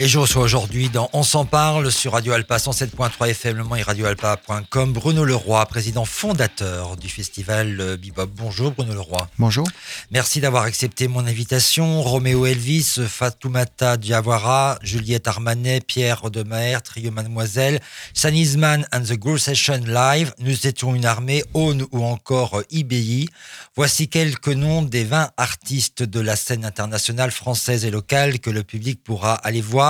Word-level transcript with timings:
Et 0.00 0.06
je 0.06 0.20
reçois 0.20 0.42
aujourd'hui 0.42 0.90
dans 0.90 1.10
On 1.12 1.24
s'en 1.24 1.44
parle 1.44 1.90
sur 1.90 2.12
Radio 2.12 2.32
Alpa 2.32 2.58
107.3 2.58 3.30
FM 3.30 3.64
et 3.76 3.82
radioalpa.com 3.82 4.92
Bruno 4.92 5.24
Leroy, 5.24 5.66
président 5.66 6.04
fondateur 6.04 6.96
du 6.96 7.08
festival 7.08 7.80
euh, 7.80 7.96
Bebop. 7.96 8.30
Bonjour 8.36 8.70
Bruno 8.70 8.94
Leroy. 8.94 9.28
Bonjour. 9.40 9.66
Merci 10.12 10.40
d'avoir 10.40 10.62
accepté 10.62 11.08
mon 11.08 11.26
invitation. 11.26 12.00
Roméo 12.00 12.46
Elvis, 12.46 13.00
Fatoumata 13.08 13.96
Diawara, 13.96 14.78
Juliette 14.82 15.26
Armanet, 15.26 15.80
Pierre 15.80 16.30
de 16.30 16.44
Maher, 16.44 16.80
Trio 16.82 17.10
Mademoiselle, 17.10 17.80
Sanizman 18.14 18.86
and 18.92 19.02
the 19.02 19.14
Groove 19.14 19.38
Session 19.38 19.80
Live, 19.84 20.32
Nous 20.38 20.68
étions 20.68 20.94
une 20.94 21.06
armée, 21.06 21.42
Aune 21.54 21.84
ou 21.90 22.04
encore 22.04 22.62
IBI. 22.70 23.30
Voici 23.74 24.06
quelques 24.06 24.46
noms 24.46 24.82
des 24.82 25.02
20 25.02 25.30
artistes 25.36 26.04
de 26.04 26.20
la 26.20 26.36
scène 26.36 26.64
internationale 26.64 27.32
française 27.32 27.84
et 27.84 27.90
locale 27.90 28.38
que 28.38 28.50
le 28.50 28.62
public 28.62 29.02
pourra 29.02 29.34
aller 29.34 29.60
voir 29.60 29.87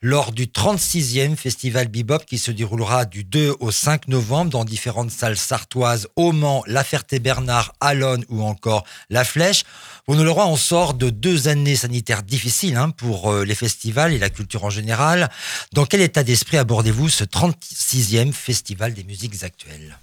lors 0.00 0.32
du 0.32 0.46
36e 0.46 1.36
festival 1.36 1.88
Bebop 1.88 2.24
qui 2.26 2.38
se 2.38 2.50
déroulera 2.50 3.04
du 3.04 3.24
2 3.24 3.56
au 3.60 3.70
5 3.70 4.08
novembre 4.08 4.50
dans 4.50 4.64
différentes 4.64 5.10
salles 5.10 5.36
sartoises 5.36 6.08
au 6.16 6.32
Mans, 6.32 6.62
La 6.66 6.84
Ferté-Bernard, 6.84 7.74
Alonne 7.80 8.24
ou 8.28 8.42
encore 8.42 8.84
La 9.10 9.24
Flèche. 9.24 9.64
Bruno 10.06 10.24
Leroy, 10.24 10.46
on 10.46 10.56
sort 10.56 10.94
de 10.94 11.10
deux 11.10 11.48
années 11.48 11.76
sanitaires 11.76 12.22
difficiles 12.22 12.76
hein, 12.76 12.90
pour 12.90 13.32
euh, 13.32 13.44
les 13.44 13.54
festivals 13.54 14.12
et 14.12 14.18
la 14.18 14.30
culture 14.30 14.64
en 14.64 14.70
général. 14.70 15.30
Dans 15.72 15.86
quel 15.86 16.00
état 16.00 16.22
d'esprit 16.22 16.58
abordez-vous 16.58 17.08
ce 17.08 17.24
36e 17.24 18.32
festival 18.32 18.94
des 18.94 19.04
musiques 19.04 19.42
actuelles? 19.42 19.98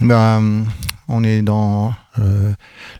Ben, 0.00 0.64
on 1.08 1.24
est 1.24 1.42
dans 1.42 1.92
euh, 2.18 2.52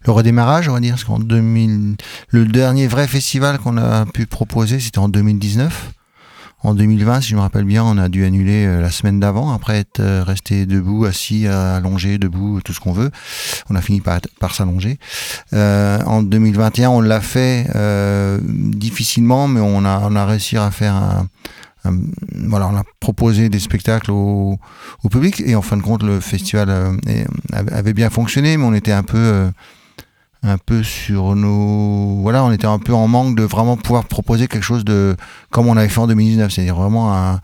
le 0.04 0.12
redémarrage, 0.12 0.68
on 0.68 0.72
va 0.72 0.80
dire, 0.80 0.94
parce 0.94 1.04
qu'en 1.04 1.18
2000, 1.18 1.96
le 2.30 2.44
dernier 2.46 2.86
vrai 2.86 3.06
festival 3.06 3.58
qu'on 3.58 3.76
a 3.76 4.06
pu 4.06 4.26
proposer, 4.26 4.80
c'était 4.80 4.98
en 4.98 5.08
2019. 5.08 5.92
En 6.64 6.74
2020, 6.74 7.20
si 7.20 7.28
je 7.28 7.36
me 7.36 7.40
rappelle 7.40 7.62
bien, 7.64 7.84
on 7.84 7.98
a 7.98 8.08
dû 8.08 8.24
annuler 8.24 8.66
euh, 8.66 8.80
la 8.80 8.90
semaine 8.90 9.20
d'avant, 9.20 9.52
après 9.52 9.78
être 9.78 10.00
euh, 10.00 10.24
resté 10.24 10.66
debout, 10.66 11.04
assis, 11.04 11.46
allongé, 11.46 12.18
debout, 12.18 12.60
tout 12.64 12.72
ce 12.72 12.80
qu'on 12.80 12.92
veut. 12.92 13.12
On 13.70 13.76
a 13.76 13.80
fini 13.80 14.00
par, 14.00 14.18
par 14.40 14.54
s'allonger. 14.56 14.98
Euh, 15.52 16.00
en 16.04 16.24
2021, 16.24 16.90
on 16.90 17.00
l'a 17.00 17.20
fait 17.20 17.68
euh, 17.76 18.40
difficilement, 18.42 19.46
mais 19.46 19.60
on 19.60 19.84
a, 19.84 20.00
on 20.02 20.16
a 20.16 20.26
réussi 20.26 20.56
à 20.56 20.68
faire 20.72 20.96
un- 20.96 21.28
voilà, 22.48 22.68
on 22.68 22.76
a 22.76 22.84
proposé 23.00 23.48
des 23.48 23.58
spectacles 23.58 24.10
au, 24.10 24.58
au 25.04 25.08
public 25.08 25.42
et 25.44 25.54
en 25.54 25.62
fin 25.62 25.76
de 25.76 25.82
compte, 25.82 26.02
le 26.02 26.20
festival 26.20 26.68
euh, 26.70 26.92
avait 27.52 27.92
bien 27.94 28.10
fonctionné, 28.10 28.56
mais 28.56 28.64
on 28.64 28.74
était 28.74 28.92
un 28.92 29.02
peu 29.02 29.18
euh, 29.18 29.50
un 30.44 30.56
peu 30.56 30.84
sur 30.84 31.34
nos 31.34 32.20
voilà 32.22 32.44
on 32.44 32.52
était 32.52 32.68
un 32.68 32.78
peu 32.78 32.94
en 32.94 33.08
manque 33.08 33.34
de 33.36 33.42
vraiment 33.42 33.76
pouvoir 33.76 34.04
proposer 34.04 34.46
quelque 34.46 34.62
chose 34.62 34.84
de 34.84 35.16
comme 35.50 35.66
on 35.66 35.76
avait 35.76 35.88
fait 35.88 35.98
en 35.98 36.06
2019 36.06 36.52
c'est-à-dire 36.52 36.76
vraiment 36.76 37.12
un, 37.12 37.40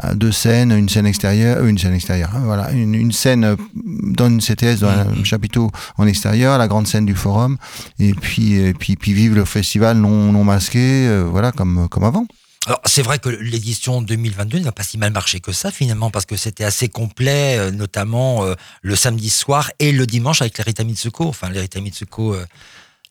un- 0.00 0.14
deux 0.14 0.30
scènes 0.30 0.70
une 0.70 0.88
scène 0.88 1.06
extérieure 1.06 1.56
euh, 1.58 1.66
une 1.66 1.76
scène 1.76 1.94
extérieure 1.94 2.30
hein, 2.36 2.42
voilà 2.44 2.70
une, 2.70 2.94
une 2.94 3.10
scène 3.10 3.42
euh, 3.42 3.56
dans 3.74 4.28
une 4.28 4.40
CTS 4.40 4.78
dans 4.78 4.90
un 4.90 5.24
chapiteau 5.24 5.72
en 5.98 6.06
extérieur 6.06 6.56
la 6.56 6.68
grande 6.68 6.86
scène 6.86 7.04
du 7.04 7.16
forum 7.16 7.56
et 7.98 8.14
puis 8.14 8.52
et 8.54 8.74
puis 8.74 8.94
puis 8.94 9.12
vivre 9.12 9.34
le 9.34 9.44
festival 9.44 9.96
non 9.96 10.30
non 10.30 10.44
masqué 10.44 10.78
euh, 11.08 11.26
voilà 11.28 11.50
comme 11.50 11.88
comme 11.90 12.04
avant 12.04 12.26
Alors, 12.66 12.80
c'est 12.84 13.02
vrai 13.02 13.20
que 13.20 13.28
l'édition 13.28 14.02
2022 14.02 14.58
n'a 14.58 14.72
pas 14.72 14.82
si 14.82 14.98
mal 14.98 15.12
marché 15.12 15.38
que 15.38 15.52
ça, 15.52 15.70
finalement, 15.70 16.10
parce 16.10 16.26
que 16.26 16.36
c'était 16.36 16.64
assez 16.64 16.88
complet, 16.88 17.56
euh, 17.58 17.70
notamment 17.70 18.44
euh, 18.44 18.54
le 18.82 18.96
samedi 18.96 19.30
soir 19.30 19.70
et 19.78 19.92
le 19.92 20.04
dimanche 20.04 20.42
avec 20.42 20.58
Lerita 20.58 20.82
Mitsuko. 20.82 21.28
Enfin, 21.28 21.48
Lerita 21.48 21.80
Mitsuko, 21.80 22.34
euh, 22.34 22.44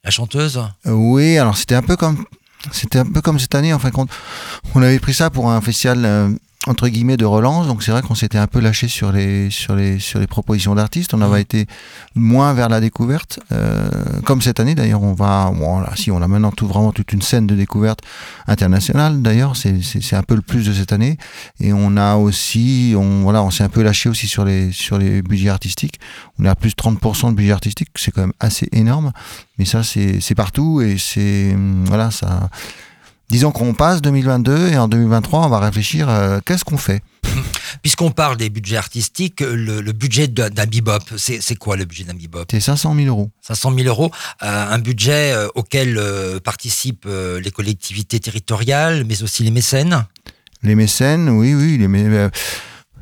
la 0.04 0.10
chanteuse. 0.10 0.62
Oui, 0.84 1.38
alors 1.38 1.56
c'était 1.56 1.74
un 1.74 1.82
peu 1.82 1.96
comme 1.96 2.26
c'était 2.70 2.98
un 2.98 3.06
peu 3.06 3.22
comme 3.22 3.38
cette 3.38 3.54
année 3.54 3.72
en 3.72 3.78
fin 3.78 3.88
de 3.88 3.94
compte. 3.94 4.10
On 4.74 4.82
avait 4.82 4.98
pris 4.98 5.14
ça 5.14 5.30
pour 5.30 5.50
un 5.50 5.62
festival 5.62 6.36
entre 6.66 6.88
guillemets 6.88 7.16
de 7.16 7.24
relance, 7.24 7.66
donc 7.66 7.82
c'est 7.82 7.92
vrai 7.92 8.02
qu'on 8.02 8.14
s'était 8.14 8.38
un 8.38 8.46
peu 8.46 8.60
lâché 8.60 8.88
sur 8.88 9.12
les 9.12 9.50
sur 9.50 9.76
les 9.76 9.98
sur 9.98 10.18
les 10.18 10.26
propositions 10.26 10.74
d'artistes. 10.74 11.14
On 11.14 11.20
avait 11.20 11.40
été 11.40 11.66
moins 12.14 12.52
vers 12.54 12.68
la 12.68 12.80
découverte, 12.80 13.40
euh, 13.52 13.88
comme 14.24 14.42
cette 14.42 14.60
année 14.60 14.74
d'ailleurs. 14.74 15.02
On 15.02 15.14
va 15.14 15.52
bon 15.54 15.80
là, 15.80 15.92
si 15.96 16.10
on 16.10 16.20
a 16.20 16.28
maintenant 16.28 16.50
tout 16.50 16.66
vraiment 16.66 16.92
toute 16.92 17.12
une 17.12 17.22
scène 17.22 17.46
de 17.46 17.54
découverte 17.54 18.00
internationale. 18.46 19.22
D'ailleurs, 19.22 19.56
c'est 19.56 19.82
c'est 19.82 20.02
c'est 20.02 20.16
un 20.16 20.22
peu 20.22 20.34
le 20.34 20.42
plus 20.42 20.66
de 20.66 20.72
cette 20.72 20.92
année. 20.92 21.18
Et 21.60 21.72
on 21.72 21.96
a 21.96 22.16
aussi 22.16 22.94
on 22.96 23.22
voilà 23.22 23.42
on 23.42 23.50
s'est 23.50 23.64
un 23.64 23.68
peu 23.68 23.82
lâché 23.82 24.08
aussi 24.08 24.26
sur 24.26 24.44
les 24.44 24.72
sur 24.72 24.98
les 24.98 25.22
budgets 25.22 25.50
artistiques. 25.50 26.00
On 26.38 26.44
à 26.44 26.54
plus 26.54 26.70
de 26.70 26.74
30% 26.74 27.30
de 27.30 27.34
budget 27.34 27.52
artistique, 27.52 27.88
c'est 27.96 28.10
quand 28.10 28.22
même 28.22 28.32
assez 28.40 28.68
énorme. 28.72 29.12
Mais 29.58 29.64
ça, 29.64 29.82
c'est 29.82 30.20
c'est 30.20 30.34
partout 30.34 30.80
et 30.80 30.96
c'est. 30.98 31.56
Voilà, 31.84 32.10
ça. 32.10 32.50
Disons 33.28 33.50
qu'on 33.50 33.74
passe 33.74 34.00
2022 34.02 34.68
et 34.68 34.78
en 34.78 34.86
2023, 34.86 35.46
on 35.46 35.48
va 35.48 35.58
réfléchir 35.58 36.08
euh, 36.08 36.38
qu'est-ce 36.44 36.64
qu'on 36.64 36.76
fait? 36.78 37.02
Puisqu'on 37.82 38.10
parle 38.12 38.36
des 38.36 38.50
budgets 38.50 38.76
artistiques, 38.76 39.40
le, 39.40 39.80
le 39.80 39.92
budget 39.92 40.28
d'un 40.28 40.66
bebop, 40.66 41.00
c'est 41.16 41.56
quoi 41.56 41.76
le 41.76 41.84
budget 41.84 42.04
d'un 42.04 42.14
bebop? 42.14 42.44
C'est 42.50 42.60
500 42.60 42.94
000 42.94 43.08
euros. 43.08 43.30
500 43.42 43.74
000 43.74 43.88
euros, 43.88 44.10
euh, 44.42 44.66
un 44.70 44.78
budget 44.78 45.32
euh, 45.32 45.48
auquel 45.56 46.00
participent 46.44 47.08
les 47.08 47.50
collectivités 47.50 48.20
territoriales, 48.20 49.04
mais 49.04 49.22
aussi 49.22 49.42
les 49.42 49.50
mécènes? 49.50 50.04
Les 50.62 50.74
mécènes, 50.76 51.28
oui, 51.28 51.54
oui, 51.54 51.78
les 51.78 51.88
mé- 51.88 52.30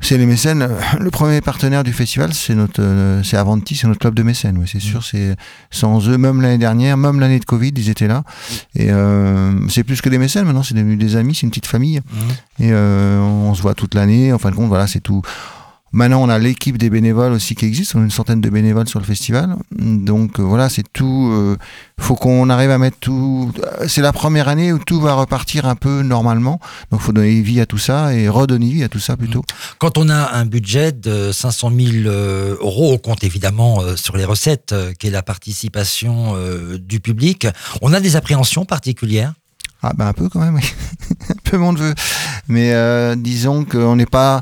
c'est 0.01 0.17
les 0.17 0.25
mécènes. 0.25 0.61
euh, 0.61 0.79
Le 0.99 1.09
premier 1.09 1.41
partenaire 1.41 1.83
du 1.83 1.91
festival, 1.93 2.33
c'est 2.33 2.53
notre, 2.53 2.81
euh, 2.81 3.23
c'est 3.23 3.37
Avanti, 3.37 3.75
c'est 3.75 3.87
notre 3.87 3.99
club 3.99 4.13
de 4.13 4.23
mécènes. 4.23 4.57
Oui, 4.57 4.67
c'est 4.71 4.79
sûr. 4.79 5.03
C'est 5.03 5.35
sans 5.71 6.07
eux, 6.09 6.17
même 6.17 6.41
l'année 6.41 6.57
dernière, 6.59 6.95
même 6.97 7.19
l'année 7.19 7.39
de 7.39 7.45
Covid, 7.45 7.71
ils 7.75 7.89
étaient 7.89 8.07
là. 8.07 8.23
Et 8.75 8.91
euh, 8.91 9.51
c'est 9.69 9.83
plus 9.83 10.01
que 10.01 10.09
des 10.09 10.17
mécènes. 10.19 10.45
Maintenant, 10.45 10.63
c'est 10.63 10.75
devenu 10.75 10.95
des 10.95 11.15
amis, 11.15 11.33
c'est 11.33 11.41
une 11.41 11.49
petite 11.49 11.65
famille. 11.65 12.01
Et 12.59 12.69
euh, 12.71 13.19
on 13.19 13.53
se 13.55 13.61
voit 13.61 13.73
toute 13.73 13.95
l'année. 13.95 14.31
En 14.31 14.37
fin 14.37 14.51
de 14.51 14.55
compte, 14.55 14.67
voilà, 14.67 14.85
c'est 14.87 14.99
tout. 15.01 15.21
Maintenant, 15.91 16.21
on 16.23 16.27
a 16.29 16.37
l'équipe 16.39 16.77
des 16.77 16.89
bénévoles 16.89 17.31
aussi 17.31 17.55
qui 17.55 17.65
existe. 17.65 17.95
On 17.95 18.01
a 18.01 18.03
une 18.03 18.11
centaine 18.11 18.41
de 18.41 18.49
bénévoles 18.49 18.89
sur 18.89 18.99
le 18.99 19.05
festival. 19.05 19.55
Donc 19.71 20.39
euh, 20.39 20.43
voilà, 20.43 20.67
c'est 20.67 20.83
tout. 20.91 21.29
euh, 21.31 21.55
faut 21.97 22.15
qu'on 22.15 22.49
arrive 22.49 22.71
à 22.71 22.77
mettre 22.77 22.97
tout. 22.99 23.53
euh, 23.63 23.85
C'est 23.87 24.01
la 24.01 24.11
première 24.11 24.49
année 24.49 24.73
où 24.73 24.79
tout 24.79 24.99
va 24.99 25.13
repartir 25.13 25.65
un 25.65 25.75
peu 25.75 26.01
normalement. 26.01 26.59
Donc, 26.91 26.99
faut 26.99 27.13
donner 27.13 27.39
vie 27.41 27.61
à 27.61 27.65
tout 27.65 27.77
ça 27.77 28.13
et 28.13 28.27
redonner 28.27 28.69
vie 28.71 28.83
à 28.83 28.89
tout 28.89 28.99
ça 28.99 29.15
plutôt. 29.15 29.43
Quand 29.77 29.97
on 29.97 30.09
a 30.09 30.33
un 30.33 30.45
budget 30.45 30.91
de 30.91 31.31
500 31.31 31.71
000 31.71 31.89
euh, 32.07 32.57
euros, 32.59 32.91
on 32.93 32.97
compte 32.97 33.23
évidemment 33.23 33.79
sur 33.95 34.17
les 34.17 34.25
recettes, 34.25 34.75
qui 34.99 35.07
est 35.07 35.11
la 35.11 35.23
participation 35.23 36.33
du 36.77 36.99
public. 36.99 37.47
On 37.81 37.93
a 37.93 38.01
des 38.01 38.15
appréhensions 38.17 38.65
particulières? 38.65 39.33
Ah 39.81 39.93
ben 39.95 40.07
un 40.07 40.13
peu 40.13 40.29
quand 40.29 40.39
même, 40.39 40.57
un 41.29 41.33
peu 41.43 41.57
mon 41.57 41.71
neveu. 41.71 41.93
Mais 42.47 42.73
euh, 42.73 43.15
disons 43.15 43.63
qu'on 43.65 43.95
n'est 43.95 44.05
pas... 44.07 44.41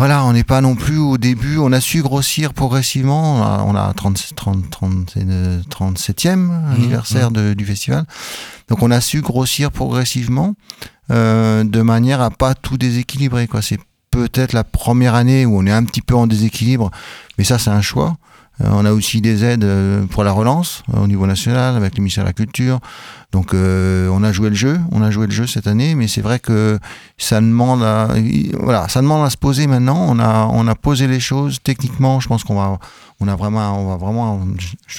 Voilà, 0.00 0.24
on 0.24 0.32
n'est 0.32 0.44
pas 0.44 0.62
non 0.62 0.76
plus 0.76 0.96
au 0.96 1.18
début, 1.18 1.58
on 1.58 1.72
a 1.72 1.80
su 1.80 2.00
grossir 2.00 2.54
progressivement, 2.54 3.34
on 3.36 3.42
a, 3.42 3.64
on 3.66 3.74
a 3.74 3.92
30, 3.92 4.30
30, 4.34 4.70
30, 4.70 5.10
c'est 5.12 5.24
le 5.26 5.60
37e 5.68 6.50
anniversaire 6.72 7.30
de- 7.30 7.52
du 7.52 7.66
festival, 7.66 8.06
donc 8.68 8.82
on 8.82 8.90
a 8.90 9.02
su 9.02 9.20
grossir 9.20 9.70
progressivement 9.70 10.54
euh, 11.10 11.64
de 11.64 11.82
manière 11.82 12.22
à 12.22 12.30
pas 12.30 12.54
tout 12.54 12.78
déséquilibrer. 12.78 13.46
quoi. 13.46 13.60
C'est 13.60 13.78
peut-être 14.10 14.54
la 14.54 14.64
première 14.64 15.14
année 15.14 15.44
où 15.44 15.58
on 15.58 15.66
est 15.66 15.70
un 15.70 15.84
petit 15.84 16.00
peu 16.00 16.14
en 16.14 16.26
déséquilibre, 16.26 16.90
mais 17.36 17.44
ça 17.44 17.58
c'est 17.58 17.68
un 17.70 17.82
choix. 17.82 18.16
Euh, 18.60 18.68
on 18.72 18.84
a 18.84 18.92
aussi 18.92 19.20
des 19.20 19.44
aides 19.44 19.64
euh, 19.64 20.04
pour 20.06 20.24
la 20.24 20.32
relance 20.32 20.82
euh, 20.94 21.00
au 21.00 21.06
niveau 21.06 21.26
national 21.26 21.76
avec 21.76 21.96
le 21.96 22.02
ministère 22.02 22.24
de 22.24 22.28
la 22.28 22.32
Culture. 22.32 22.80
Donc 23.32 23.54
euh, 23.54 24.08
on 24.08 24.24
a 24.24 24.32
joué 24.32 24.50
le 24.50 24.56
jeu, 24.56 24.80
on 24.90 25.02
a 25.02 25.10
joué 25.10 25.26
le 25.26 25.32
jeu 25.32 25.46
cette 25.46 25.66
année, 25.66 25.94
mais 25.94 26.08
c'est 26.08 26.20
vrai 26.20 26.40
que 26.40 26.78
ça 27.16 27.40
demande 27.40 27.82
à 27.82 28.08
voilà, 28.58 28.88
ça 28.88 29.00
demande 29.02 29.24
à 29.24 29.30
se 29.30 29.36
poser 29.36 29.66
maintenant. 29.66 30.04
On 30.08 30.18
a 30.18 30.48
on 30.50 30.66
a 30.66 30.74
posé 30.74 31.06
les 31.06 31.20
choses 31.20 31.58
techniquement. 31.62 32.18
Je 32.18 32.28
pense 32.28 32.42
qu'on 32.42 32.56
va 32.56 32.78
on 33.20 33.28
a 33.28 33.36
vraiment 33.36 33.78
on 33.78 33.88
va 33.88 33.96
vraiment 33.96 34.40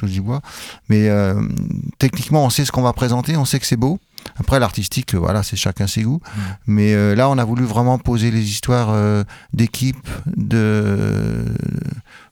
du 0.03 0.21
bois, 0.21 0.41
mais 0.87 1.09
euh, 1.09 1.41
techniquement 1.99 2.45
on 2.45 2.49
sait 2.49 2.63
ce 2.63 2.71
qu'on 2.71 2.83
va 2.83 2.93
présenter, 2.93 3.35
on 3.35 3.45
sait 3.45 3.59
que 3.59 3.65
c'est 3.65 3.77
beau. 3.77 3.99
Après 4.37 4.59
l'artistique, 4.59 5.15
voilà, 5.15 5.43
c'est 5.43 5.55
chacun 5.55 5.87
ses 5.87 6.03
goûts. 6.03 6.21
Mais 6.67 6.93
euh, 6.93 7.15
là, 7.15 7.29
on 7.29 7.37
a 7.37 7.43
voulu 7.43 7.63
vraiment 7.63 7.97
poser 7.97 8.31
les 8.31 8.49
histoires 8.49 8.89
euh, 8.91 9.23
d'équipe, 9.53 10.07
de 10.37 11.43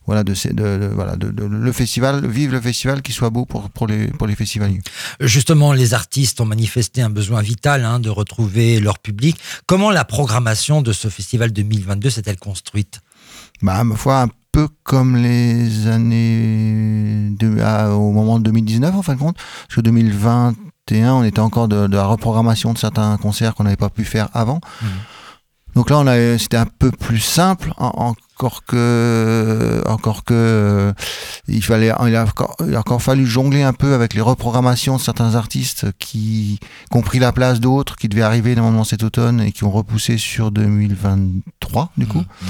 voilà, 0.06 0.24
de, 0.24 0.34
ces- 0.34 0.52
de, 0.52 0.78
de- 0.78 0.90
voilà, 0.92 1.14
de, 1.16 1.30
de- 1.30 1.44
le 1.44 1.72
festival, 1.72 2.26
vivre 2.26 2.52
le 2.52 2.60
festival 2.60 3.00
qui 3.02 3.12
soit 3.12 3.30
beau 3.30 3.44
pour 3.44 3.70
pour 3.70 3.86
les 3.86 4.08
pour 4.08 4.26
les 4.26 4.34
festivaliers. 4.34 4.80
Justement, 5.20 5.72
les 5.72 5.94
artistes 5.94 6.40
ont 6.40 6.46
manifesté 6.46 7.02
un 7.02 7.10
besoin 7.10 7.42
vital 7.42 7.84
hein, 7.84 8.00
de 8.00 8.10
retrouver 8.10 8.80
leur 8.80 8.98
public. 8.98 9.36
Comment 9.66 9.90
la 9.90 10.04
programmation 10.04 10.82
de 10.82 10.92
ce 10.92 11.08
festival 11.08 11.52
2022 11.52 12.10
s'est-elle 12.10 12.38
construite? 12.38 13.00
Bah, 13.62 13.84
ma 13.84 13.94
foi, 13.94 14.22
un 14.22 14.28
peu 14.52 14.66
comme 14.82 15.16
les 15.16 15.86
années 15.86 17.30
de, 17.38 17.60
à- 17.60 17.90
au 17.94 18.10
moment 18.12 18.38
de 18.38 18.44
2019, 18.44 18.94
en 18.94 19.02
fin 19.02 19.14
de 19.14 19.18
compte. 19.20 19.36
Parce 19.36 19.76
que 19.76 19.80
2021, 19.82 21.12
on 21.12 21.22
était 21.24 21.40
encore 21.40 21.68
de, 21.68 21.86
de 21.86 21.96
la 21.96 22.06
reprogrammation 22.06 22.72
de 22.72 22.78
certains 22.78 23.16
concerts 23.18 23.54
qu'on 23.54 23.64
n'avait 23.64 23.76
pas 23.76 23.90
pu 23.90 24.04
faire 24.04 24.28
avant. 24.34 24.60
Donc 25.74 25.90
là, 25.90 25.98
on 25.98 26.06
a, 26.06 26.36
c'était 26.38 26.56
un 26.56 26.66
peu 26.66 26.90
plus 26.90 27.20
simple, 27.20 27.72
en- 27.78 28.14
encore 28.36 28.64
que, 28.64 29.82
encore 29.86 30.24
que, 30.24 30.34
euh, 30.34 30.92
il 31.46 31.62
fallait, 31.62 31.92
il 32.06 32.16
a, 32.16 32.24
encore, 32.24 32.56
il 32.66 32.74
a 32.74 32.80
encore 32.80 33.02
fallu 33.02 33.26
jongler 33.26 33.62
un 33.62 33.72
peu 33.72 33.92
avec 33.94 34.14
les 34.14 34.20
reprogrammations 34.20 34.96
de 34.96 35.00
certains 35.00 35.34
artistes 35.34 35.86
qui, 35.98 36.58
qui 36.90 36.96
ont 36.96 37.02
pris 37.02 37.18
la 37.18 37.32
place 37.32 37.60
d'autres, 37.60 37.96
qui 37.96 38.08
devaient 38.08 38.22
arriver 38.22 38.54
normalement 38.56 38.84
cet 38.84 39.02
automne 39.04 39.40
et 39.42 39.52
qui 39.52 39.64
ont 39.64 39.70
repoussé 39.70 40.16
sur 40.18 40.50
2023, 40.50 41.90
du 41.96 42.06
coup. 42.06 42.18
Mmh. 42.20 42.46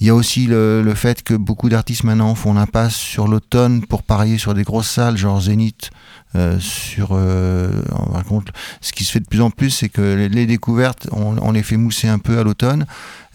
Il 0.00 0.06
y 0.06 0.10
a 0.10 0.14
aussi 0.14 0.46
le, 0.46 0.80
le 0.82 0.94
fait 0.94 1.24
que 1.24 1.34
beaucoup 1.34 1.68
d'artistes 1.68 2.04
maintenant 2.04 2.34
font 2.36 2.54
l'impasse 2.54 2.94
sur 2.94 3.26
l'automne 3.26 3.84
pour 3.84 4.04
parier 4.04 4.38
sur 4.38 4.54
des 4.54 4.62
grosses 4.62 4.88
salles, 4.90 5.16
genre 5.16 5.40
Zénith. 5.40 5.90
Euh, 6.36 6.58
sur, 6.60 7.10
euh, 7.12 7.70
par 8.12 8.24
contre, 8.24 8.52
ce 8.80 8.92
qui 8.92 9.04
se 9.04 9.12
fait 9.12 9.20
de 9.20 9.26
plus 9.26 9.40
en 9.40 9.50
plus, 9.50 9.70
c'est 9.70 9.88
que 9.88 10.02
les, 10.14 10.28
les 10.28 10.46
découvertes, 10.46 11.08
on, 11.12 11.38
on 11.38 11.52
les 11.52 11.62
fait 11.62 11.76
mousser 11.76 12.08
un 12.08 12.18
peu 12.18 12.38
à 12.38 12.42
l'automne. 12.42 12.86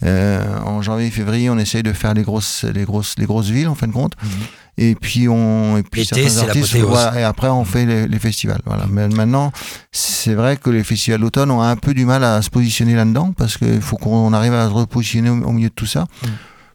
Euh, 0.04 0.44
en 0.64 0.82
janvier, 0.82 1.10
février, 1.10 1.50
on 1.50 1.58
essaye 1.58 1.82
de 1.82 1.92
faire 1.92 2.14
les 2.14 2.22
grosses, 2.22 2.64
les 2.64 2.84
grosses, 2.84 3.16
les 3.18 3.26
grosses 3.26 3.48
villes 3.48 3.68
en 3.68 3.74
fin 3.74 3.88
de 3.88 3.92
compte. 3.92 4.12
Mhm. 4.22 4.30
Et 4.76 4.94
puis 4.96 5.28
on, 5.28 5.76
et 5.76 5.84
puis 5.84 6.04
certains 6.04 6.36
artistes, 6.38 6.76
voilà, 6.78 7.20
et 7.20 7.22
après 7.22 7.48
on 7.48 7.64
fait 7.64 7.86
les, 7.86 8.08
les 8.08 8.18
festivals. 8.18 8.60
Voilà. 8.66 8.86
Mais 8.90 9.08
maintenant, 9.08 9.52
c'est 9.92 10.34
vrai 10.34 10.56
que 10.56 10.68
les 10.68 10.82
festivals 10.82 11.20
d'automne 11.20 11.52
ont 11.52 11.62
un 11.62 11.76
peu 11.76 11.94
du 11.94 12.04
mal 12.04 12.24
à 12.24 12.42
se 12.42 12.50
positionner 12.50 12.94
là-dedans 12.94 13.32
parce 13.36 13.56
qu'il 13.56 13.80
faut 13.80 13.96
qu'on 13.96 14.32
arrive 14.32 14.52
à 14.52 14.68
se 14.68 14.72
repositionner 14.74 15.30
au, 15.30 15.42
au 15.44 15.52
milieu 15.52 15.68
de 15.68 15.74
tout 15.74 15.86
ça. 15.86 16.06
Mhm. 16.24 16.30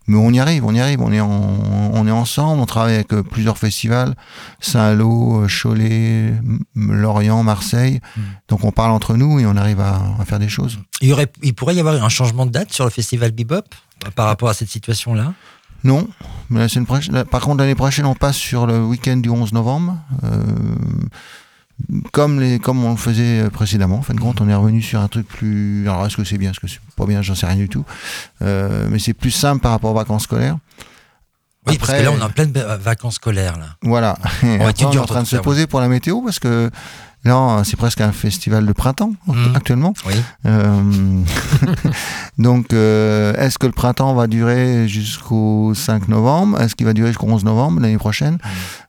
Mais 0.10 0.18
on 0.18 0.32
y 0.32 0.40
arrive, 0.40 0.66
on 0.66 0.74
y 0.74 0.80
arrive, 0.82 1.02
on 1.02 1.12
est, 1.12 1.20
en- 1.22 1.92
on 1.94 2.08
est 2.08 2.12
ensemble, 2.12 2.60
on 2.62 2.66
travaille 2.66 2.96
avec 2.96 3.14
euh, 3.14 3.22
plusieurs 3.24 3.58
festivals, 3.60 4.16
Saint-Lô, 4.60 5.44
euh, 5.44 5.48
Cholet, 5.48 6.34
Lorient, 6.76 7.44
Marseille. 7.44 8.00
Mhm. 8.18 8.24
Donc 8.48 8.64
on 8.64 8.72
parle 8.72 8.92
entre 8.92 9.16
nous 9.16 9.40
et 9.40 9.46
on 9.46 9.56
arrive 9.56 9.80
à, 9.80 10.02
à 10.20 10.26
faire 10.26 10.40
des 10.40 10.50
choses. 10.50 10.80
Il, 11.02 11.10
y 11.10 11.14
aurait, 11.14 11.32
il 11.44 11.54
pourrait 11.54 11.76
y 11.76 11.80
avoir 11.80 12.04
un 12.04 12.10
changement 12.10 12.46
de 12.48 12.52
date 12.52 12.74
sur 12.74 12.86
le 12.86 12.90
festival 12.90 13.32
Bebop 13.32 13.62
euh, 14.06 14.10
par 14.16 14.26
rapport 14.26 14.50
à 14.50 14.54
cette 14.54 14.70
situation-là? 14.70 15.34
Non, 15.84 16.08
mais 16.50 16.60
la 16.60 16.68
semaine 16.68 16.86
prochaine, 16.88 17.24
par 17.26 17.42
contre 17.42 17.60
l'année 17.60 17.76
prochaine 17.76 18.06
on 18.06 18.16
passe 18.16 18.36
sur 18.36 18.68
le 18.68 18.84
week-end 18.84 19.18
du 19.18 19.30
11 19.30 19.54
novembre. 19.54 19.98
euh, 20.26 20.44
comme, 22.12 22.40
les, 22.40 22.60
comme 22.60 22.84
on 22.84 22.92
le 22.92 22.98
faisait 22.98 23.42
euh, 23.42 23.50
précédemment, 23.50 23.98
en 23.98 24.02
fin 24.02 24.14
de 24.14 24.20
compte, 24.20 24.42
on 24.42 24.50
est 24.50 24.56
revenu 24.56 24.82
sur 24.82 25.00
un 25.00 25.08
truc 25.08 25.28
plus. 25.28 25.88
Alors, 25.88 26.06
est-ce 26.06 26.18
que 26.18 26.24
c'est 26.24 26.38
bien, 26.38 26.52
est-ce 26.52 26.60
que 26.60 26.68
c'est 26.68 26.80
pas 26.96 27.06
bien, 27.06 27.22
j'en 27.22 27.36
sais 27.36 27.46
rien 27.46 27.56
du 27.56 27.70
tout. 27.70 27.86
Euh, 28.42 28.88
mais 28.90 29.00
c'est 29.00 29.14
plus 29.14 29.32
simple 29.32 29.62
par 29.62 29.72
rapport 29.72 29.92
aux 29.92 29.96
vacances 29.96 30.24
scolaires. 30.24 30.58
Oui, 31.68 31.78
parce 31.78 31.92
que 31.92 32.04
là, 32.04 32.12
on 32.12 32.18
est 32.18 32.24
en 32.24 32.30
pleine 32.30 32.52
vacances 32.52 33.16
scolaires. 33.16 33.58
Là. 33.58 33.76
Voilà. 33.84 34.18
Être 34.44 34.86
on 34.86 34.92
est 34.92 34.98
en 34.98 35.06
train 35.06 35.24
de 35.24 35.28
se 35.28 35.38
poser 35.38 35.68
pour 35.68 35.82
la 35.82 35.88
météo 35.88 36.22
parce 36.22 36.40
que 36.40 36.72
là, 37.26 37.62
c'est 37.66 37.76
presque 37.78 38.02
un 38.02 38.12
festival 38.12 38.66
de 38.66 38.72
printemps 38.74 39.12
Mhm. 39.28 39.56
actuellement. 39.56 39.94
Oui. 40.08 40.14
Euh, 40.46 41.22
donc, 42.38 42.74
euh, 42.74 43.34
est-ce 43.36 43.58
que 43.58 43.66
le 43.68 43.74
printemps 43.74 44.14
va 44.14 44.28
durer 44.28 44.88
jusqu'au 44.88 45.74
5 45.76 46.08
novembre? 46.08 46.60
Est-ce 46.62 46.76
qu'il 46.76 46.86
va 46.86 46.94
durer 46.94 47.10
jusqu'au 47.10 47.28
11 47.28 47.44
novembre 47.44 47.82
l'année 47.82 47.98
prochaine? 47.98 48.38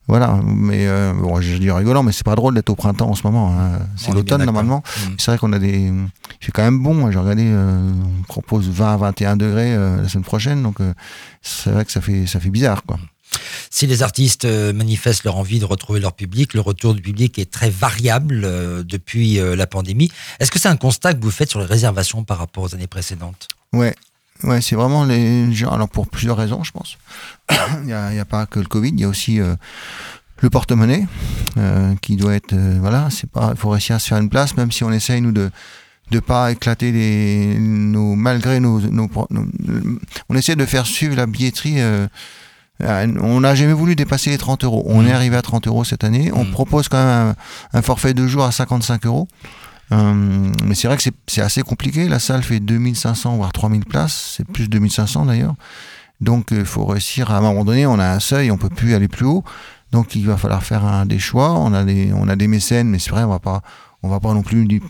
Voilà, 0.08 0.40
mais 0.44 0.86
euh, 0.88 1.12
bon, 1.12 1.40
je 1.40 1.56
dis 1.56 1.70
rigolant, 1.70 2.02
mais 2.02 2.10
c'est 2.12 2.24
pas 2.24 2.34
drôle 2.34 2.54
d'être 2.54 2.70
au 2.70 2.74
printemps 2.74 3.10
en 3.10 3.14
ce 3.14 3.24
moment. 3.26 3.52
hein. 3.58 3.78
C'est 3.96 4.08
l'automne 4.12 4.40
normalement. 4.44 4.82
Mhm. 5.08 5.14
C'est 5.18 5.30
vrai 5.30 5.38
qu'on 5.38 5.52
a 5.52 5.58
des. 5.58 5.92
C'est 6.40 6.52
quand 6.52 6.62
même 6.62 6.82
bon. 6.82 7.10
J'ai 7.10 7.18
regardé, 7.18 7.44
euh, 7.46 7.92
on 8.18 8.22
propose 8.22 8.68
20 8.68 8.94
à 8.94 8.96
21 8.96 9.36
degrés 9.36 9.74
euh, 9.74 10.02
la 10.02 10.08
semaine 10.08 10.24
prochaine, 10.24 10.62
donc 10.62 10.80
euh, 10.80 10.92
c'est 11.42 11.70
vrai 11.70 11.84
que 11.84 11.92
ça 11.92 12.00
fait, 12.00 12.26
ça 12.26 12.40
fait 12.40 12.50
bizarre, 12.50 12.82
quoi. 12.84 12.98
Si 13.70 13.86
les 13.86 14.02
artistes 14.02 14.44
euh, 14.44 14.72
manifestent 14.72 15.24
leur 15.24 15.36
envie 15.36 15.58
de 15.60 15.64
retrouver 15.64 16.00
leur 16.00 16.12
public, 16.12 16.54
le 16.54 16.60
retour 16.60 16.94
du 16.94 17.02
public 17.02 17.38
est 17.38 17.50
très 17.50 17.70
variable 17.70 18.42
euh, 18.44 18.82
depuis 18.82 19.38
euh, 19.38 19.54
la 19.56 19.66
pandémie. 19.66 20.10
Est-ce 20.38 20.50
que 20.50 20.58
c'est 20.58 20.68
un 20.68 20.76
constat 20.76 21.14
que 21.14 21.22
vous 21.22 21.30
faites 21.30 21.50
sur 21.50 21.60
les 21.60 21.66
réservations 21.66 22.24
par 22.24 22.38
rapport 22.38 22.64
aux 22.64 22.74
années 22.74 22.86
précédentes? 22.86 23.48
Ouais, 23.72 23.94
ouais, 24.42 24.60
c'est 24.60 24.76
vraiment 24.76 25.04
les 25.04 25.52
gens. 25.52 25.70
Alors 25.70 25.88
pour 25.88 26.08
plusieurs 26.08 26.36
raisons, 26.36 26.64
je 26.64 26.72
pense. 26.72 26.98
il 27.82 27.86
n'y 27.86 27.92
a, 27.92 28.24
pas 28.24 28.46
que 28.46 28.58
le 28.58 28.66
Covid, 28.66 28.90
il 28.90 29.00
y 29.00 29.04
a 29.04 29.08
aussi 29.08 29.38
le 29.38 30.50
porte-monnaie 30.50 31.06
qui 32.00 32.16
doit 32.16 32.34
être. 32.34 32.54
voilà, 32.80 33.08
c'est 33.10 33.30
pas. 33.30 33.50
Il 33.52 33.56
faut 33.56 33.70
réussir 33.70 33.96
à 33.96 33.98
se 33.98 34.08
faire 34.08 34.18
une 34.18 34.30
place, 34.30 34.56
même 34.56 34.72
si 34.72 34.82
on 34.84 34.92
essaye 34.92 35.20
nous 35.20 35.32
de 35.32 35.50
de 36.10 36.18
pas 36.18 36.50
éclater 36.50 36.90
les 36.90 37.56
nos 37.56 38.16
malgré 38.16 38.58
nos, 38.58 38.80
nos- 38.80 39.08
on 40.28 40.34
essaie 40.34 40.56
de 40.56 40.66
faire 40.66 40.84
suivre 40.84 41.14
la 41.14 41.26
billetterie. 41.26 41.80
Euh, 42.82 43.04
à- 43.04 43.22
on 43.22 43.40
n'a 43.40 43.54
jamais 43.54 43.72
voulu 43.72 43.96
dépasser 43.96 44.30
les 44.30 44.38
30 44.38 44.64
euros. 44.64 44.82
On 44.86 45.02
Mhm. 45.02 45.08
est 45.08 45.12
arrivé 45.12 45.36
à 45.36 45.42
30 45.42 45.66
euros 45.66 45.84
cette 45.84 46.04
année. 46.04 46.30
On 46.34 46.44
Mhm. 46.44 46.50
propose 46.52 46.88
quand 46.88 46.98
même 47.04 47.34
un, 47.72 47.78
un 47.78 47.82
forfait 47.82 48.14
de 48.14 48.26
jour 48.26 48.44
à 48.44 48.52
55 48.52 49.06
euros. 49.06 49.28
Euh, 49.92 50.48
mais 50.64 50.74
c'est 50.76 50.86
vrai 50.88 50.96
que 50.96 51.02
c'est- 51.02 51.14
c'est 51.26 51.40
assez 51.42 51.62
compliqué. 51.62 52.08
La 52.08 52.18
salle 52.20 52.42
fait 52.44 52.60
2500 52.60 53.36
voire 53.36 53.52
3000 53.52 53.84
places. 53.84 54.34
C'est 54.36 54.44
plus 54.46 54.68
2500 54.68 55.26
d'ailleurs. 55.26 55.54
Donc 56.20 56.48
il 56.52 56.64
faut 56.64 56.84
réussir 56.84 57.30
à, 57.30 57.36
à 57.36 57.38
un 57.38 57.40
moment 57.40 57.64
donné, 57.64 57.86
on 57.86 57.98
a 57.98 58.08
un 58.10 58.20
seuil, 58.20 58.50
on 58.50 58.56
peut 58.58 58.68
plus 58.68 58.94
aller 58.94 59.08
plus 59.08 59.24
haut. 59.26 59.42
Donc 59.90 60.14
il 60.14 60.26
va 60.26 60.36
falloir 60.36 60.62
faire 60.62 60.84
un, 60.84 61.06
des 61.06 61.18
choix. 61.18 61.52
On 61.58 61.72
a 61.72 61.82
des, 61.84 62.12
on 62.14 62.28
a 62.28 62.36
des 62.36 62.46
mécènes, 62.46 62.88
mais 62.88 62.98
c'est 63.00 63.10
vrai, 63.10 63.24
on 63.24 63.28
va 63.30 63.38
pas, 63.40 63.62
on 64.02 64.08
va 64.08 64.20
pas 64.20 64.32
non 64.34 64.42
plus. 64.42 64.80